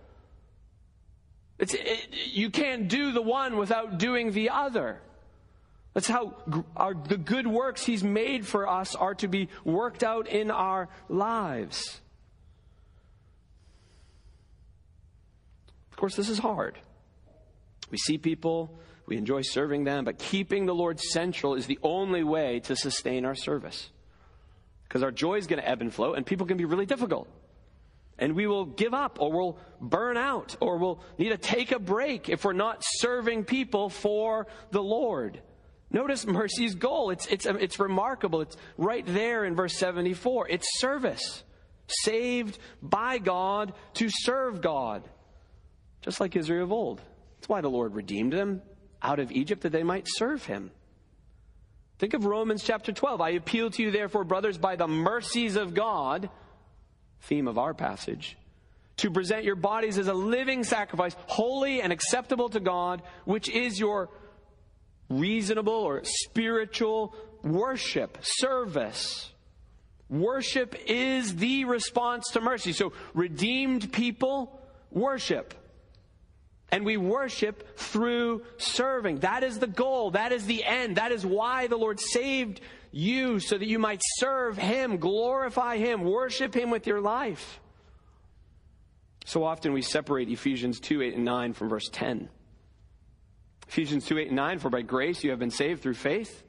It's, 1.59 1.73
it, 1.73 2.07
you 2.31 2.49
can't 2.49 2.87
do 2.87 3.11
the 3.11 3.21
one 3.21 3.57
without 3.57 3.97
doing 3.97 4.31
the 4.31 4.51
other. 4.51 5.01
That's 5.93 6.07
how 6.07 6.35
our, 6.75 6.93
the 6.93 7.17
good 7.17 7.47
works 7.47 7.83
He's 7.83 8.03
made 8.03 8.45
for 8.45 8.67
us 8.67 8.95
are 8.95 9.15
to 9.15 9.27
be 9.27 9.49
worked 9.65 10.03
out 10.03 10.27
in 10.27 10.51
our 10.51 10.89
lives. 11.09 11.99
Of 15.97 16.01
course, 16.01 16.15
this 16.15 16.29
is 16.29 16.37
hard. 16.37 16.77
We 17.89 17.97
see 17.97 18.19
people, 18.19 18.79
we 19.07 19.17
enjoy 19.17 19.41
serving 19.41 19.83
them, 19.83 20.05
but 20.05 20.19
keeping 20.19 20.67
the 20.67 20.75
Lord 20.75 20.99
central 20.99 21.55
is 21.55 21.65
the 21.65 21.79
only 21.81 22.23
way 22.23 22.59
to 22.65 22.75
sustain 22.75 23.25
our 23.25 23.33
service. 23.33 23.89
Because 24.83 25.01
our 25.01 25.09
joy 25.09 25.39
is 25.39 25.47
going 25.47 25.59
to 25.59 25.67
ebb 25.67 25.81
and 25.81 25.91
flow, 25.91 26.13
and 26.13 26.23
people 26.23 26.45
can 26.45 26.55
be 26.55 26.65
really 26.65 26.85
difficult. 26.85 27.27
And 28.19 28.35
we 28.35 28.45
will 28.45 28.65
give 28.65 28.93
up, 28.93 29.17
or 29.19 29.31
we'll 29.31 29.57
burn 29.81 30.17
out, 30.17 30.55
or 30.59 30.77
we'll 30.77 31.01
need 31.17 31.29
to 31.29 31.37
take 31.39 31.71
a 31.71 31.79
break 31.79 32.29
if 32.29 32.45
we're 32.45 32.53
not 32.53 32.83
serving 32.99 33.45
people 33.45 33.89
for 33.89 34.45
the 34.69 34.83
Lord. 34.83 35.41
Notice 35.89 36.27
mercy's 36.27 36.75
goal. 36.75 37.09
It's, 37.09 37.25
it's, 37.25 37.47
it's 37.47 37.79
remarkable. 37.79 38.41
It's 38.41 38.55
right 38.77 39.03
there 39.03 39.45
in 39.45 39.55
verse 39.55 39.75
74. 39.79 40.47
It's 40.49 40.79
service. 40.79 41.41
Saved 41.87 42.59
by 42.83 43.17
God 43.17 43.73
to 43.95 44.09
serve 44.11 44.61
God. 44.61 45.09
Just 46.07 46.21
like 46.21 46.37
Israel 46.37 46.63
of 46.63 46.71
old. 46.71 47.01
That's 47.35 47.49
why 47.49 47.59
the 47.59 47.69
Lord 47.69 47.93
redeemed 47.93 48.31
them 48.31 48.61
out 49.01 49.19
of 49.19 49.29
Egypt 49.29 49.63
that 49.63 49.73
they 49.73 49.83
might 49.83 50.05
serve 50.07 50.45
him. 50.45 50.71
Think 51.99 52.13
of 52.13 52.23
Romans 52.23 52.63
chapter 52.63 52.93
12. 52.93 53.19
I 53.19 53.31
appeal 53.31 53.69
to 53.71 53.83
you, 53.83 53.91
therefore, 53.91 54.23
brothers, 54.23 54.57
by 54.57 54.77
the 54.77 54.87
mercies 54.87 55.57
of 55.57 55.73
God, 55.73 56.29
theme 57.23 57.45
of 57.45 57.57
our 57.57 57.73
passage, 57.73 58.37
to 58.95 59.11
present 59.11 59.43
your 59.43 59.57
bodies 59.57 59.97
as 59.97 60.07
a 60.07 60.13
living 60.13 60.63
sacrifice, 60.63 61.13
holy 61.25 61.81
and 61.81 61.91
acceptable 61.91 62.47
to 62.51 62.61
God, 62.61 63.01
which 63.25 63.49
is 63.49 63.77
your 63.77 64.09
reasonable 65.09 65.73
or 65.73 66.03
spiritual 66.05 67.13
worship, 67.43 68.17
service. 68.21 69.29
Worship 70.09 70.73
is 70.85 71.35
the 71.35 71.65
response 71.65 72.29
to 72.31 72.39
mercy. 72.39 72.71
So, 72.71 72.93
redeemed 73.13 73.91
people 73.91 74.61
worship. 74.89 75.53
And 76.71 76.85
we 76.85 76.97
worship 76.97 77.77
through 77.77 78.43
serving. 78.57 79.19
That 79.19 79.43
is 79.43 79.59
the 79.59 79.67
goal. 79.67 80.11
That 80.11 80.31
is 80.31 80.45
the 80.45 80.63
end. 80.63 80.97
That 80.97 81.11
is 81.11 81.25
why 81.25 81.67
the 81.67 81.77
Lord 81.77 81.99
saved 81.99 82.59
you 82.91 83.39
so 83.39 83.57
that 83.57 83.67
you 83.67 83.79
might 83.79 84.01
serve 84.17 84.57
Him, 84.57 84.97
glorify 84.97 85.77
Him, 85.77 86.03
worship 86.03 86.53
Him 86.53 86.69
with 86.69 86.87
your 86.87 86.99
life. 86.99 87.59
So 89.25 89.43
often 89.43 89.73
we 89.73 89.81
separate 89.81 90.29
Ephesians 90.29 90.79
2 90.79 91.01
8 91.01 91.15
and 91.15 91.25
9 91.25 91.53
from 91.53 91.69
verse 91.69 91.89
10. 91.91 92.29
Ephesians 93.67 94.05
2 94.05 94.19
8 94.19 94.27
and 94.27 94.35
9, 94.35 94.59
for 94.59 94.69
by 94.69 94.81
grace 94.81 95.23
you 95.23 95.31
have 95.31 95.39
been 95.39 95.51
saved 95.51 95.81
through 95.81 95.95
faith. 95.95 96.43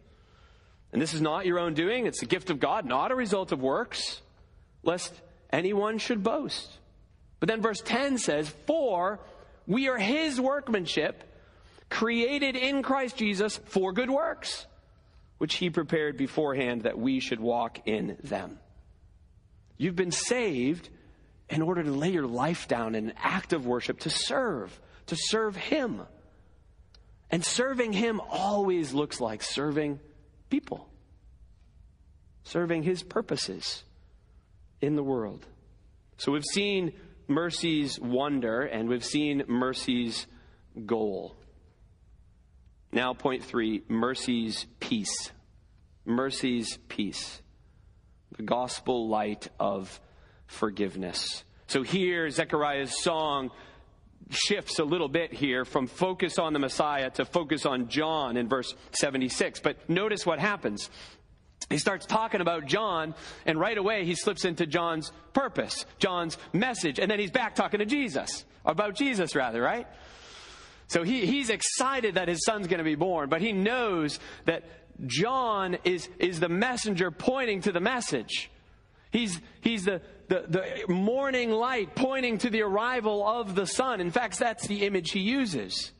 And 0.93 1.03
this 1.03 1.13
is 1.13 1.21
not 1.21 1.45
your 1.45 1.59
own 1.59 1.75
doing, 1.75 2.07
it's 2.07 2.21
the 2.21 2.27
gift 2.27 2.51
of 2.51 2.61
God, 2.61 2.85
not 2.85 3.11
a 3.11 3.15
result 3.15 3.53
of 3.53 3.61
works, 3.61 4.23
lest 4.83 5.13
anyone 5.51 5.99
should 5.99 6.23
boast. 6.23 6.79
But 7.41 7.49
then 7.49 7.61
verse 7.61 7.81
10 7.85 8.19
says, 8.19 8.49
For 8.67 9.21
we 9.69 9.89
are 9.89 9.99
his 9.99 10.41
workmanship, 10.41 11.23
created 11.91 12.57
in 12.57 12.83
Christ 12.83 13.19
Jesus 13.19 13.59
for 13.67 13.93
good 13.93 14.11
works, 14.11 14.67
which 15.37 15.57
he 15.57 15.69
prepared 15.69 16.17
beforehand 16.17 16.83
that 16.83 16.99
we 16.99 17.21
should 17.21 17.39
walk 17.39 17.87
in 17.87 18.17
them. 18.25 18.59
You've 19.77 19.95
been 19.95 20.11
saved 20.11 20.89
in 21.51 21.61
order 21.61 21.83
to 21.83 21.93
lay 21.93 22.11
your 22.11 22.27
life 22.27 22.67
down 22.67 22.95
in 22.95 23.11
an 23.11 23.17
act 23.19 23.53
of 23.53 23.67
worship 23.67 24.01
to 24.01 24.11
serve, 24.11 24.79
to 25.07 25.17
serve 25.17 25.55
him. 25.55 26.03
And 27.31 27.45
serving 27.45 27.93
him 27.93 28.23
always 28.31 28.95
looks 28.95 29.21
like 29.21 29.43
serving 29.43 30.01
people, 30.49 30.89
serving 32.43 32.85
his 32.85 33.03
purposes 33.03 33.85
in 34.81 34.97
the 34.97 35.03
world. 35.03 35.47
So 36.17 36.33
we've 36.33 36.45
seen 36.45 36.95
mercy's 37.29 38.01
wonder, 38.01 38.63
and 38.63 38.89
we've 38.89 39.05
seen 39.05 39.45
mercy's 39.47 40.27
goal. 40.87 41.37
Now, 42.91 43.13
point 43.13 43.45
three 43.45 43.83
mercy's 43.89 44.67
peace. 44.81 45.31
Mercy's 46.05 46.79
peace. 46.89 47.43
The 48.37 48.43
gospel 48.43 49.09
light 49.09 49.49
of 49.61 50.01
forgiveness. 50.47 51.45
So 51.67 51.83
here, 51.83 52.31
Zechariah's 52.31 53.03
song 53.03 53.51
shifts 54.31 54.79
a 54.79 54.85
little 54.85 55.09
bit 55.09 55.33
here 55.33 55.65
from 55.65 55.87
focus 55.87 56.39
on 56.39 56.53
the 56.53 56.59
Messiah 56.59 57.11
to 57.11 57.25
focus 57.25 57.67
on 57.67 57.89
John 57.89 58.37
in 58.37 58.49
verse 58.49 58.75
76. 58.93 59.61
But 59.61 59.89
notice 59.89 60.27
what 60.27 60.39
happens 60.39 60.91
he 61.71 61.79
starts 61.79 62.07
talking 62.07 62.41
about 62.41 62.67
John, 62.67 63.15
and 63.45 63.61
right 63.61 63.77
away 63.77 64.05
he 64.05 64.15
slips 64.15 64.45
into 64.45 64.67
John's 64.67 65.13
purpose, 65.33 65.85
John's 65.99 66.39
message, 66.53 66.99
and 66.99 67.11
then 67.11 67.19
he's 67.19 67.31
back 67.31 67.55
talking 67.55 67.81
to 67.81 67.87
Jesus, 67.87 68.45
about 68.65 68.95
Jesus 68.95 69.35
rather, 69.35 69.61
right? 69.61 69.87
So 70.89 71.03
he, 71.03 71.27
he's 71.27 71.51
excited 71.51 72.15
that 72.15 72.29
his 72.29 72.45
son's 72.45 72.67
going 72.67 72.79
to 72.79 72.85
be 72.85 72.95
born, 72.95 73.29
but 73.29 73.43
he 73.43 73.53
knows 73.53 74.19
that 74.47 74.65
John 75.07 75.77
is, 75.85 76.09
is 76.19 76.41
the 76.41 76.49
messenger 76.49 77.11
pointing 77.11 77.61
to 77.63 77.73
the 77.73 77.81
message. 77.81 78.51
He's, 79.11 79.39
he's 79.61 79.85
the, 79.85 80.01
the, 80.29 80.45
the 80.49 80.93
morning 80.93 81.51
light 81.51 81.95
pointing 81.95 82.39
to 82.39 82.51
the 82.51 82.63
arrival 82.63 83.27
of 83.27 83.55
the 83.55 83.67
sun. 83.67 84.01
In 84.01 84.11
fact, 84.11 84.39
that's 84.39 84.67
the 84.67 84.87
image 84.87 85.11
he 85.11 85.21
uses. 85.21 85.93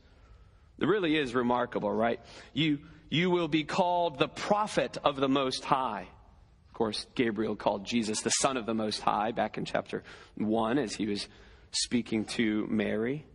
It 0.79 0.87
really 0.87 1.17
is 1.17 1.35
remarkable, 1.35 1.91
right? 1.91 2.19
You, 2.53 2.79
you 3.09 3.29
will 3.29 3.47
be 3.47 3.63
called 3.63 4.19
the 4.19 4.27
prophet 4.27 4.97
of 5.03 5.15
the 5.15 5.29
Most 5.29 5.65
High. 5.65 6.07
Of 6.67 6.73
course, 6.73 7.07
Gabriel 7.15 7.55
called 7.55 7.85
Jesus 7.85 8.21
the 8.21 8.29
Son 8.29 8.55
of 8.55 8.65
the 8.65 8.73
Most 8.73 9.01
High 9.01 9.31
back 9.31 9.57
in 9.57 9.65
chapter 9.65 10.03
1 10.35 10.77
as 10.77 10.93
he 10.93 11.07
was 11.07 11.27
speaking 11.71 12.25
to 12.25 12.67
Mary. 12.69 13.25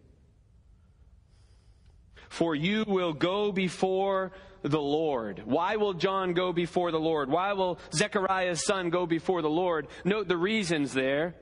For 2.28 2.54
you 2.54 2.84
will 2.86 3.12
go 3.12 3.52
before 3.52 4.32
the 4.62 4.80
Lord. 4.80 5.42
Why 5.44 5.76
will 5.76 5.92
John 5.92 6.32
go 6.32 6.52
before 6.52 6.90
the 6.90 6.98
Lord? 6.98 7.28
Why 7.28 7.52
will 7.52 7.78
Zechariah's 7.92 8.64
son 8.64 8.90
go 8.90 9.06
before 9.06 9.42
the 9.42 9.50
Lord? 9.50 9.88
Note 10.04 10.26
the 10.26 10.36
reasons 10.36 10.92
there. 10.92 11.34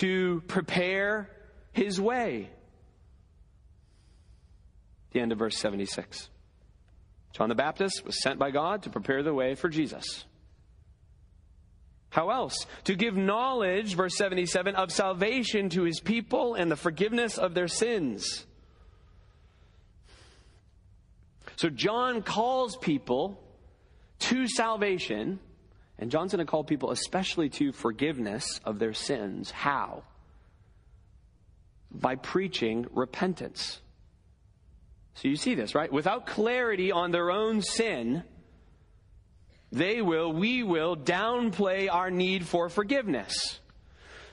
To 0.00 0.42
prepare 0.48 1.30
his 1.72 2.00
way. 2.00 2.50
The 5.12 5.20
end 5.20 5.30
of 5.30 5.38
verse 5.38 5.56
76. 5.56 6.28
John 7.34 7.48
the 7.48 7.54
Baptist 7.54 8.04
was 8.06 8.22
sent 8.22 8.38
by 8.38 8.50
God 8.52 8.84
to 8.84 8.90
prepare 8.90 9.22
the 9.22 9.34
way 9.34 9.56
for 9.56 9.68
Jesus. 9.68 10.24
How 12.10 12.30
else? 12.30 12.66
To 12.84 12.94
give 12.94 13.16
knowledge, 13.16 13.96
verse 13.96 14.16
77, 14.16 14.76
of 14.76 14.92
salvation 14.92 15.68
to 15.70 15.82
his 15.82 15.98
people 15.98 16.54
and 16.54 16.70
the 16.70 16.76
forgiveness 16.76 17.36
of 17.36 17.54
their 17.54 17.66
sins. 17.66 18.46
So 21.56 21.68
John 21.70 22.22
calls 22.22 22.76
people 22.76 23.42
to 24.20 24.46
salvation, 24.46 25.40
and 25.98 26.12
John's 26.12 26.32
going 26.32 26.44
to 26.44 26.50
call 26.50 26.62
people 26.62 26.92
especially 26.92 27.48
to 27.50 27.72
forgiveness 27.72 28.60
of 28.64 28.78
their 28.78 28.94
sins. 28.94 29.50
How? 29.50 30.04
By 31.90 32.14
preaching 32.14 32.86
repentance. 32.92 33.80
So 35.14 35.28
you 35.28 35.36
see 35.36 35.54
this, 35.54 35.74
right? 35.74 35.92
Without 35.92 36.26
clarity 36.26 36.90
on 36.90 37.10
their 37.10 37.30
own 37.30 37.62
sin, 37.62 38.24
they 39.70 40.02
will, 40.02 40.32
we 40.32 40.62
will 40.62 40.96
downplay 40.96 41.92
our 41.92 42.10
need 42.10 42.46
for 42.46 42.68
forgiveness. 42.68 43.60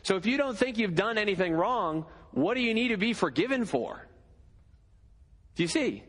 So 0.04 0.16
if 0.16 0.26
you 0.26 0.38
don't 0.38 0.58
think 0.58 0.78
you've 0.78 0.96
done 0.96 1.18
anything 1.18 1.54
wrong, 1.54 2.06
what 2.32 2.56
do 2.56 2.62
you 2.62 2.74
need 2.74 2.90
to 2.90 2.98
be 2.98 3.14
forgiven 3.14 3.66
for? 3.66 4.08
Do 5.56 5.64
you 5.64 5.68
see? 5.68 6.04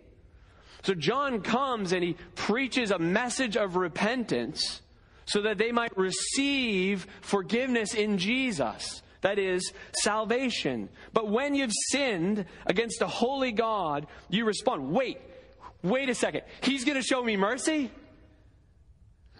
So 0.82 0.94
John 0.94 1.42
comes 1.42 1.92
and 1.92 2.02
he 2.02 2.16
preaches 2.34 2.90
a 2.90 2.98
message 2.98 3.56
of 3.56 3.76
repentance 3.76 4.80
so 5.26 5.42
that 5.42 5.58
they 5.58 5.72
might 5.72 5.96
receive 5.96 7.06
forgiveness 7.20 7.94
in 7.94 8.18
Jesus. 8.18 9.02
That 9.22 9.38
is 9.38 9.72
salvation. 10.02 10.88
But 11.12 11.30
when 11.30 11.54
you've 11.54 11.72
sinned 11.90 12.44
against 12.66 13.00
a 13.00 13.06
holy 13.06 13.52
God, 13.52 14.06
you 14.28 14.44
respond, 14.44 14.90
wait, 14.90 15.18
wait 15.82 16.08
a 16.08 16.14
second. 16.14 16.42
He's 16.60 16.84
going 16.84 17.00
to 17.00 17.02
show 17.02 17.22
me 17.22 17.36
mercy? 17.36 17.90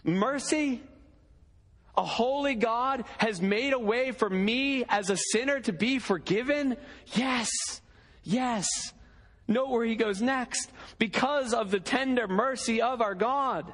Mercy? 0.05 0.83
A 1.97 2.05
holy 2.05 2.55
God 2.55 3.05
has 3.19 3.43
made 3.43 3.75
a 3.75 3.79
way 3.79 4.13
for 4.13 4.31
me 4.31 4.85
as 4.89 5.11
a 5.11 5.17
sinner 5.17 5.61
to 5.61 5.73
be 5.73 5.99
forgiven? 5.99 6.77
Yes, 7.15 7.51
yes. 8.23 8.67
Note 9.47 9.69
where 9.69 9.85
he 9.85 9.97
goes 9.97 10.23
next. 10.23 10.71
Because 10.99 11.53
of 11.53 11.71
the 11.71 11.81
tender 11.81 12.29
mercy 12.29 12.81
of 12.81 13.03
our 13.03 13.15
God. 13.15 13.73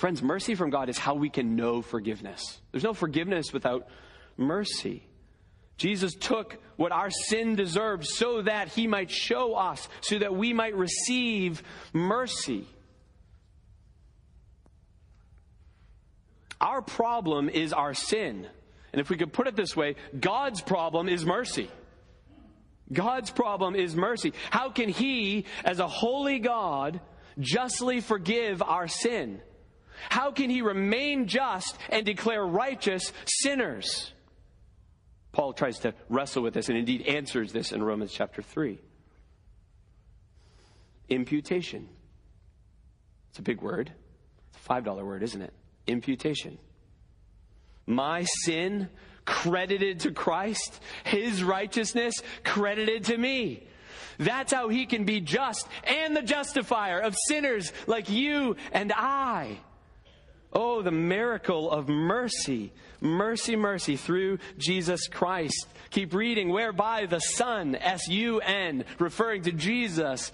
Friends, 0.00 0.22
mercy 0.22 0.54
from 0.54 0.70
God 0.70 0.88
is 0.88 0.96
how 0.96 1.14
we 1.14 1.28
can 1.28 1.56
know 1.56 1.82
forgiveness. 1.82 2.62
There's 2.72 2.82
no 2.82 2.94
forgiveness 2.94 3.52
without 3.52 3.86
mercy. 4.38 5.06
Jesus 5.76 6.14
took 6.14 6.56
what 6.76 6.90
our 6.90 7.10
sin 7.10 7.54
deserved 7.54 8.06
so 8.06 8.40
that 8.40 8.68
he 8.68 8.86
might 8.86 9.10
show 9.10 9.52
us, 9.52 9.86
so 10.00 10.18
that 10.18 10.34
we 10.34 10.54
might 10.54 10.74
receive 10.74 11.62
mercy. 11.92 12.66
Our 16.62 16.80
problem 16.80 17.50
is 17.50 17.74
our 17.74 17.92
sin. 17.92 18.46
And 18.94 19.00
if 19.02 19.10
we 19.10 19.18
could 19.18 19.34
put 19.34 19.48
it 19.48 19.54
this 19.54 19.76
way, 19.76 19.96
God's 20.18 20.62
problem 20.62 21.10
is 21.10 21.26
mercy. 21.26 21.70
God's 22.90 23.30
problem 23.30 23.76
is 23.76 23.94
mercy. 23.94 24.32
How 24.48 24.70
can 24.70 24.88
He, 24.88 25.44
as 25.62 25.78
a 25.78 25.88
holy 25.88 26.38
God, 26.38 27.02
justly 27.38 28.00
forgive 28.00 28.62
our 28.62 28.88
sin? 28.88 29.42
How 30.08 30.30
can 30.30 30.50
He 30.50 30.62
remain 30.62 31.26
just 31.26 31.78
and 31.88 32.06
declare 32.06 32.44
righteous 32.44 33.12
sinners? 33.24 34.12
Paul 35.32 35.52
tries 35.52 35.78
to 35.80 35.94
wrestle 36.08 36.42
with 36.42 36.54
this 36.54 36.68
and 36.68 36.76
indeed 36.76 37.02
answers 37.02 37.52
this 37.52 37.72
in 37.72 37.82
Romans 37.82 38.12
chapter 38.12 38.42
3. 38.42 38.80
Imputation. 41.08 41.88
It's 43.30 43.38
a 43.38 43.42
big 43.42 43.60
word. 43.60 43.92
It's 44.48 44.66
a 44.66 44.68
$5 44.68 45.04
word, 45.04 45.22
isn't 45.22 45.40
it? 45.40 45.52
Imputation. 45.86 46.58
My 47.86 48.24
sin 48.44 48.88
credited 49.24 50.00
to 50.00 50.12
Christ, 50.12 50.80
his 51.04 51.42
righteousness 51.42 52.14
credited 52.44 53.04
to 53.04 53.16
me. 53.16 53.66
That's 54.18 54.52
how 54.52 54.68
he 54.68 54.86
can 54.86 55.04
be 55.04 55.20
just 55.20 55.66
and 55.84 56.16
the 56.16 56.22
justifier 56.22 56.98
of 57.00 57.16
sinners 57.28 57.72
like 57.86 58.10
you 58.10 58.56
and 58.72 58.92
I. 58.92 59.58
Oh, 60.52 60.82
the 60.82 60.90
miracle 60.90 61.70
of 61.70 61.88
mercy. 61.88 62.72
Mercy, 63.00 63.56
mercy 63.56 63.96
through 63.96 64.38
Jesus 64.58 65.06
Christ. 65.08 65.68
Keep 65.90 66.14
reading, 66.14 66.50
whereby 66.50 67.06
the 67.06 67.20
Sun, 67.20 67.76
S 67.76 68.08
U 68.08 68.40
N, 68.40 68.84
referring 68.98 69.42
to 69.42 69.52
Jesus, 69.52 70.32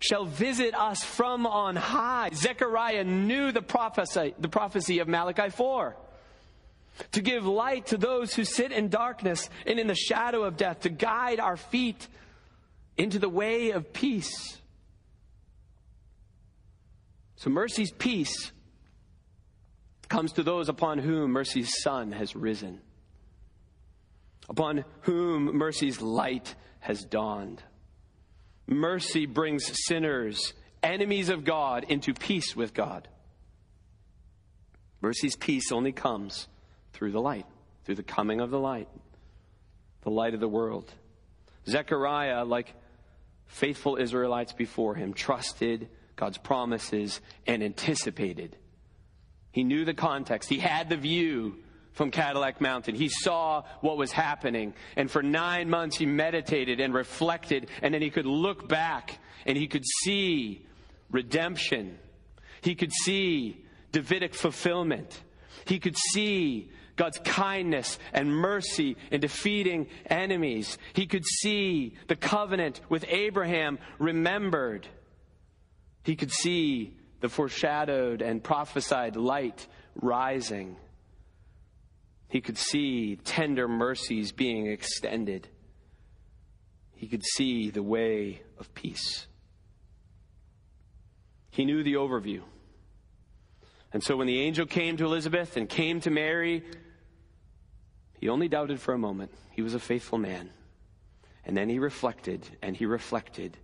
shall 0.00 0.24
visit 0.24 0.74
us 0.74 1.02
from 1.02 1.46
on 1.46 1.76
high. 1.76 2.30
Zechariah 2.34 3.04
knew 3.04 3.52
the 3.52 3.62
prophecy, 3.62 4.34
the 4.38 4.48
prophecy 4.48 4.98
of 4.98 5.08
Malachi 5.08 5.50
4 5.50 5.96
to 7.12 7.22
give 7.22 7.46
light 7.46 7.86
to 7.86 7.96
those 7.96 8.34
who 8.34 8.44
sit 8.44 8.72
in 8.72 8.88
darkness 8.88 9.48
and 9.66 9.78
in 9.78 9.86
the 9.86 9.94
shadow 9.94 10.44
of 10.44 10.56
death, 10.56 10.80
to 10.80 10.90
guide 10.90 11.40
our 11.40 11.56
feet 11.56 12.06
into 12.96 13.18
the 13.18 13.28
way 13.28 13.70
of 13.70 13.92
peace. 13.92 14.58
So, 17.36 17.48
mercy's 17.48 17.90
peace 17.90 18.52
comes 20.10 20.32
to 20.32 20.42
those 20.42 20.68
upon 20.68 20.98
whom 20.98 21.30
mercy's 21.30 21.80
sun 21.82 22.12
has 22.12 22.36
risen, 22.36 22.80
upon 24.50 24.84
whom 25.02 25.56
mercy's 25.56 26.02
light 26.02 26.54
has 26.80 27.02
dawned. 27.04 27.62
Mercy 28.66 29.24
brings 29.24 29.70
sinners, 29.86 30.52
enemies 30.82 31.30
of 31.30 31.44
God, 31.44 31.86
into 31.88 32.12
peace 32.12 32.54
with 32.54 32.74
God. 32.74 33.08
Mercy's 35.00 35.36
peace 35.36 35.72
only 35.72 35.92
comes 35.92 36.48
through 36.92 37.12
the 37.12 37.20
light, 37.20 37.46
through 37.84 37.94
the 37.94 38.02
coming 38.02 38.40
of 38.40 38.50
the 38.50 38.58
light, 38.58 38.88
the 40.02 40.10
light 40.10 40.34
of 40.34 40.40
the 40.40 40.48
world. 40.48 40.92
Zechariah, 41.66 42.44
like 42.44 42.74
faithful 43.46 43.96
Israelites 43.96 44.52
before 44.52 44.96
him, 44.96 45.14
trusted 45.14 45.88
God's 46.16 46.38
promises 46.38 47.20
and 47.46 47.62
anticipated. 47.62 48.56
He 49.52 49.64
knew 49.64 49.84
the 49.84 49.94
context, 49.94 50.48
he 50.48 50.58
had 50.58 50.88
the 50.88 50.96
view 50.96 51.56
from 51.92 52.10
Cadillac 52.10 52.60
Mountain. 52.60 52.94
He 52.94 53.08
saw 53.08 53.64
what 53.80 53.96
was 53.96 54.12
happening. 54.12 54.74
And 54.96 55.10
for 55.10 55.22
nine 55.22 55.68
months, 55.68 55.96
he 55.96 56.06
meditated 56.06 56.80
and 56.80 56.94
reflected. 56.94 57.68
And 57.82 57.92
then 57.92 58.00
he 58.00 58.10
could 58.10 58.26
look 58.26 58.68
back 58.68 59.18
and 59.44 59.56
he 59.56 59.66
could 59.66 59.84
see 60.04 60.66
redemption. 61.10 61.98
He 62.62 62.74
could 62.74 62.92
see 62.92 63.64
Davidic 63.92 64.34
fulfillment. 64.34 65.20
He 65.64 65.78
could 65.78 65.96
see 65.96 66.70
God's 66.96 67.18
kindness 67.24 67.98
and 68.12 68.34
mercy 68.34 68.96
in 69.10 69.20
defeating 69.20 69.88
enemies. 70.06 70.78
He 70.92 71.06
could 71.06 71.24
see 71.24 71.96
the 72.08 72.16
covenant 72.16 72.80
with 72.88 73.04
Abraham 73.08 73.78
remembered. 73.98 74.86
He 76.04 76.14
could 76.14 76.30
see 76.30 76.94
the 77.20 77.28
foreshadowed 77.28 78.22
and 78.22 78.42
prophesied 78.42 79.16
light 79.16 79.66
rising. 79.94 80.76
He 82.28 82.40
could 82.40 82.58
see 82.58 83.16
tender 83.16 83.68
mercies 83.68 84.32
being 84.32 84.66
extended. 84.66 85.48
He 86.94 87.08
could 87.08 87.24
see 87.24 87.70
the 87.70 87.82
way 87.82 88.42
of 88.58 88.72
peace. 88.74 89.26
He 91.50 91.64
knew 91.64 91.82
the 91.82 91.94
overview. 91.94 92.42
And 93.92 94.02
so 94.02 94.16
when 94.16 94.26
the 94.26 94.40
angel 94.40 94.66
came 94.66 94.96
to 94.98 95.04
Elizabeth 95.04 95.56
and 95.56 95.68
came 95.68 96.00
to 96.00 96.10
Mary, 96.10 96.62
he 98.20 98.28
only 98.28 98.48
doubted 98.48 98.80
for 98.80 98.94
a 98.94 98.98
moment. 98.98 99.32
He 99.50 99.62
was 99.62 99.74
a 99.74 99.80
faithful 99.80 100.18
man. 100.18 100.50
And 101.44 101.56
then 101.56 101.68
he 101.68 101.78
reflected 101.78 102.46
and 102.62 102.76
he 102.76 102.86
reflected. 102.86 103.56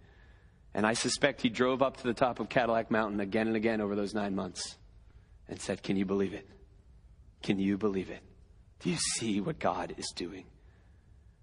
And 0.76 0.86
I 0.86 0.92
suspect 0.92 1.40
he 1.40 1.48
drove 1.48 1.80
up 1.80 1.96
to 1.96 2.02
the 2.02 2.12
top 2.12 2.38
of 2.38 2.50
Cadillac 2.50 2.90
Mountain 2.90 3.18
again 3.18 3.46
and 3.46 3.56
again 3.56 3.80
over 3.80 3.96
those 3.96 4.12
nine 4.12 4.34
months 4.34 4.76
and 5.48 5.58
said, 5.58 5.82
Can 5.82 5.96
you 5.96 6.04
believe 6.04 6.34
it? 6.34 6.46
Can 7.42 7.58
you 7.58 7.78
believe 7.78 8.10
it? 8.10 8.20
Do 8.80 8.90
you 8.90 8.98
see 9.14 9.40
what 9.40 9.58
God 9.58 9.94
is 9.96 10.12
doing? 10.14 10.44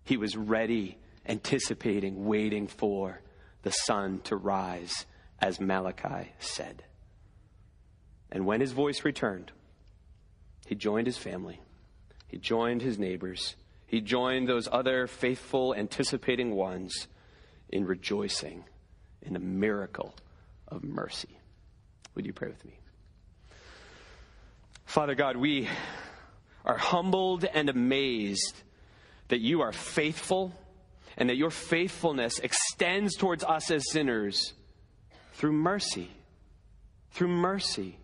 He 0.03 0.17
was 0.17 0.37
ready, 0.37 0.99
anticipating, 1.25 2.25
waiting 2.25 2.67
for 2.67 3.21
the 3.63 3.71
sun 3.71 4.19
to 4.25 4.35
rise, 4.35 5.07
as 5.39 5.59
Malachi 5.59 6.31
said. 6.37 6.83
And 8.31 8.45
when 8.45 8.61
his 8.61 8.71
voice 8.71 9.03
returned, 9.03 9.51
he 10.67 10.75
joined 10.75 11.07
his 11.07 11.17
family. 11.17 11.59
He 12.27 12.37
joined 12.37 12.83
his 12.83 12.99
neighbors. 12.99 13.55
He 13.87 13.99
joined 13.99 14.47
those 14.47 14.69
other 14.71 15.07
faithful, 15.07 15.73
anticipating 15.73 16.51
ones 16.51 17.07
in 17.69 17.87
rejoicing 17.87 18.65
in 19.25 19.33
the 19.33 19.39
miracle 19.39 20.13
of 20.67 20.83
mercy. 20.83 21.37
Would 22.15 22.25
you 22.25 22.33
pray 22.33 22.49
with 22.49 22.63
me? 22.65 22.77
Father 24.85 25.15
God, 25.15 25.37
we 25.37 25.67
are 26.65 26.77
humbled 26.77 27.45
and 27.45 27.69
amazed 27.69 28.61
that 29.29 29.39
you 29.39 29.61
are 29.61 29.71
faithful 29.71 30.53
and 31.17 31.29
that 31.29 31.37
your 31.37 31.49
faithfulness 31.49 32.39
extends 32.39 33.15
towards 33.15 33.43
us 33.43 33.71
as 33.71 33.89
sinners 33.89 34.53
through 35.33 35.53
mercy. 35.53 36.09
Through 37.11 37.29
mercy. 37.29 37.97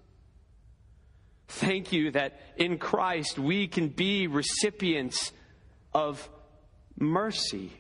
Thank 1.48 1.92
you 1.92 2.12
that 2.12 2.40
in 2.58 2.78
Christ 2.78 3.40
we 3.40 3.68
can 3.68 3.88
be 3.90 4.28
recipients 4.28 5.32
of 5.94 6.30
mercy. 6.98 7.72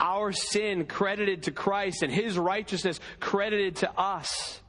Our 0.00 0.32
sin 0.32 0.86
credited 0.86 1.44
to 1.44 1.52
Christ 1.52 2.02
and 2.02 2.12
his 2.12 2.38
righteousness 2.38 2.98
credited 3.20 3.76
to 3.76 3.98
us. 3.98 4.60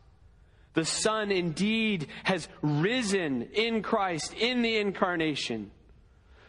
The 0.73 0.85
Son 0.85 1.31
indeed 1.31 2.07
has 2.23 2.47
risen 2.61 3.49
in 3.53 3.81
Christ 3.81 4.33
in 4.33 4.61
the 4.61 4.77
incarnation, 4.77 5.71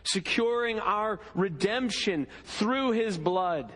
securing 0.05 0.78
our 0.78 1.20
redemption 1.35 2.26
through 2.45 2.93
his 2.93 3.18
blood, 3.18 3.72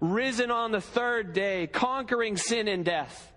risen 0.00 0.50
on 0.50 0.72
the 0.72 0.80
third 0.80 1.32
day, 1.32 1.66
conquering 1.66 2.36
sin 2.36 2.68
and 2.68 2.84
death 2.84 3.30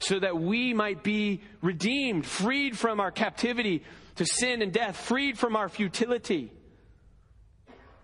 so 0.00 0.18
that 0.18 0.40
we 0.40 0.72
might 0.72 1.02
be 1.02 1.42
redeemed, 1.60 2.26
freed 2.26 2.76
from 2.76 3.00
our 3.00 3.10
captivity 3.10 3.84
to 4.16 4.24
sin 4.24 4.62
and 4.62 4.72
death, 4.72 4.96
freed 4.96 5.38
from 5.38 5.56
our 5.56 5.68
futility. 5.68 6.50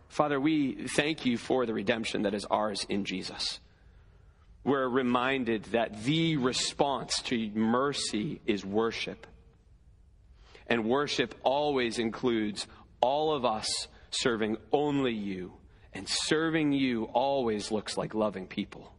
Father, 0.09 0.41
we 0.41 0.87
thank 0.89 1.27
you 1.27 1.37
for 1.37 1.67
the 1.67 1.75
redemption 1.75 2.23
that 2.23 2.35
is 2.35 2.45
ours 2.47 2.87
in 2.89 3.05
Jesus. 3.05 3.61
We're 4.65 4.89
reminded 4.89 5.65
that 5.67 6.03
the 6.05 6.37
response 6.39 7.23
to 7.23 7.51
mercy 7.55 8.41
is 8.47 8.65
worship. 8.65 9.27
And 10.67 10.85
worship 10.85 11.35
always 11.45 11.99
includes 11.99 12.67
all 13.01 13.33
of 13.33 13.45
us 13.45 13.89
serving 14.11 14.57
only 14.73 15.13
you. 15.13 15.53
And 15.93 16.09
serving 16.09 16.73
you 16.73 17.05
always 17.05 17.71
looks 17.71 17.97
like 17.97 18.15
loving 18.15 18.47
people. 18.47 18.93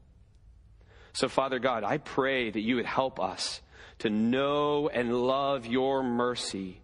So, 1.13 1.27
Father 1.27 1.59
God, 1.59 1.83
I 1.83 1.97
pray 1.97 2.49
that 2.49 2.61
you 2.61 2.77
would 2.77 2.85
help 2.85 3.19
us 3.19 3.61
to 3.99 4.09
know 4.09 4.87
and 4.87 5.13
love 5.13 5.65
your 5.65 6.01
mercy 6.01 6.79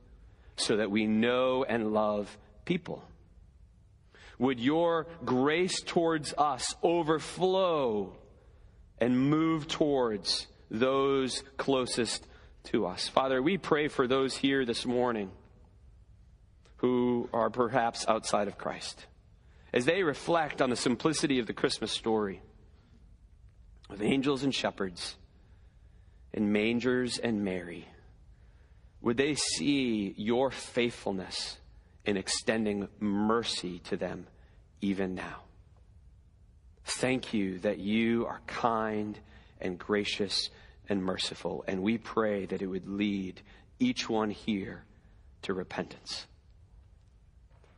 so 0.55 0.78
that 0.78 0.91
we 0.91 1.07
know 1.07 1.63
and 1.63 1.93
love 1.93 2.38
people. 2.65 3.03
Would 4.39 4.59
your 4.59 5.07
grace 5.23 5.81
towards 5.81 6.34
us 6.38 6.75
overflow 6.84 8.15
and 8.99 9.29
move 9.29 9.67
towards 9.67 10.47
those 10.71 11.43
closest 11.57 12.25
to 12.65 12.86
us? 12.86 13.07
Father, 13.07 13.41
we 13.41 13.57
pray 13.57 13.88
for 13.88 14.07
those 14.07 14.36
here 14.36 14.65
this 14.65 14.86
morning 14.86 15.31
who 16.77 17.29
are 17.31 17.49
perhaps 17.49 18.05
outside 18.07 18.47
of 18.47 18.57
Christ 18.57 19.05
as 19.73 19.86
they 19.86 20.03
reflect 20.03 20.61
on 20.61 20.69
the 20.69 20.75
simplicity 20.75 21.39
of 21.39 21.47
the 21.47 21.53
Christmas 21.53 21.91
story 21.91 22.41
of 23.89 24.01
angels 24.01 24.43
and 24.43 24.53
shepherds 24.53 25.15
and 26.34 26.51
mangers 26.51 27.17
and 27.17 27.43
Mary, 27.43 27.88
would 29.01 29.17
they 29.17 29.36
see 29.36 30.13
your 30.17 30.51
faithfulness 30.51 31.57
in 32.05 32.17
extending 32.17 32.87
mercy 32.99 33.79
to 33.79 33.97
them 33.97 34.27
even 34.81 35.15
now? 35.15 35.43
Thank 36.85 37.33
you 37.33 37.59
that 37.59 37.79
you 37.79 38.25
are 38.25 38.41
kind 38.45 39.17
and 39.61 39.79
gracious 39.79 40.49
and 40.89 41.01
merciful, 41.01 41.63
and 41.67 41.81
we 41.81 41.97
pray 41.97 42.45
that 42.45 42.61
it 42.61 42.67
would 42.67 42.87
lead 42.87 43.41
each 43.79 44.09
one 44.09 44.29
here 44.29 44.83
to 45.43 45.53
repentance. 45.53 46.27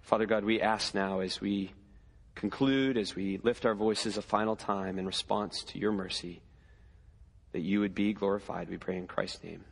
Father 0.02 0.26
God, 0.26 0.44
we 0.44 0.62
ask 0.62 0.94
now 0.94 1.20
as 1.20 1.40
we 1.40 1.72
conclude, 2.34 2.98
as 2.98 3.16
we 3.16 3.40
lift 3.44 3.66
our 3.66 3.76
voices 3.76 4.18
a 4.18 4.22
final 4.22 4.56
time 4.56 5.00
in 5.00 5.06
response 5.06 5.64
to 5.64 5.80
your 5.80 5.92
mercy, 5.92 6.42
that 7.54 7.62
you 7.62 7.80
would 7.80 7.96
be 7.96 8.14
glorified. 8.14 8.70
We 8.70 8.78
pray 8.78 8.98
in 8.98 9.08
Christ's 9.08 9.44
name. 9.44 9.64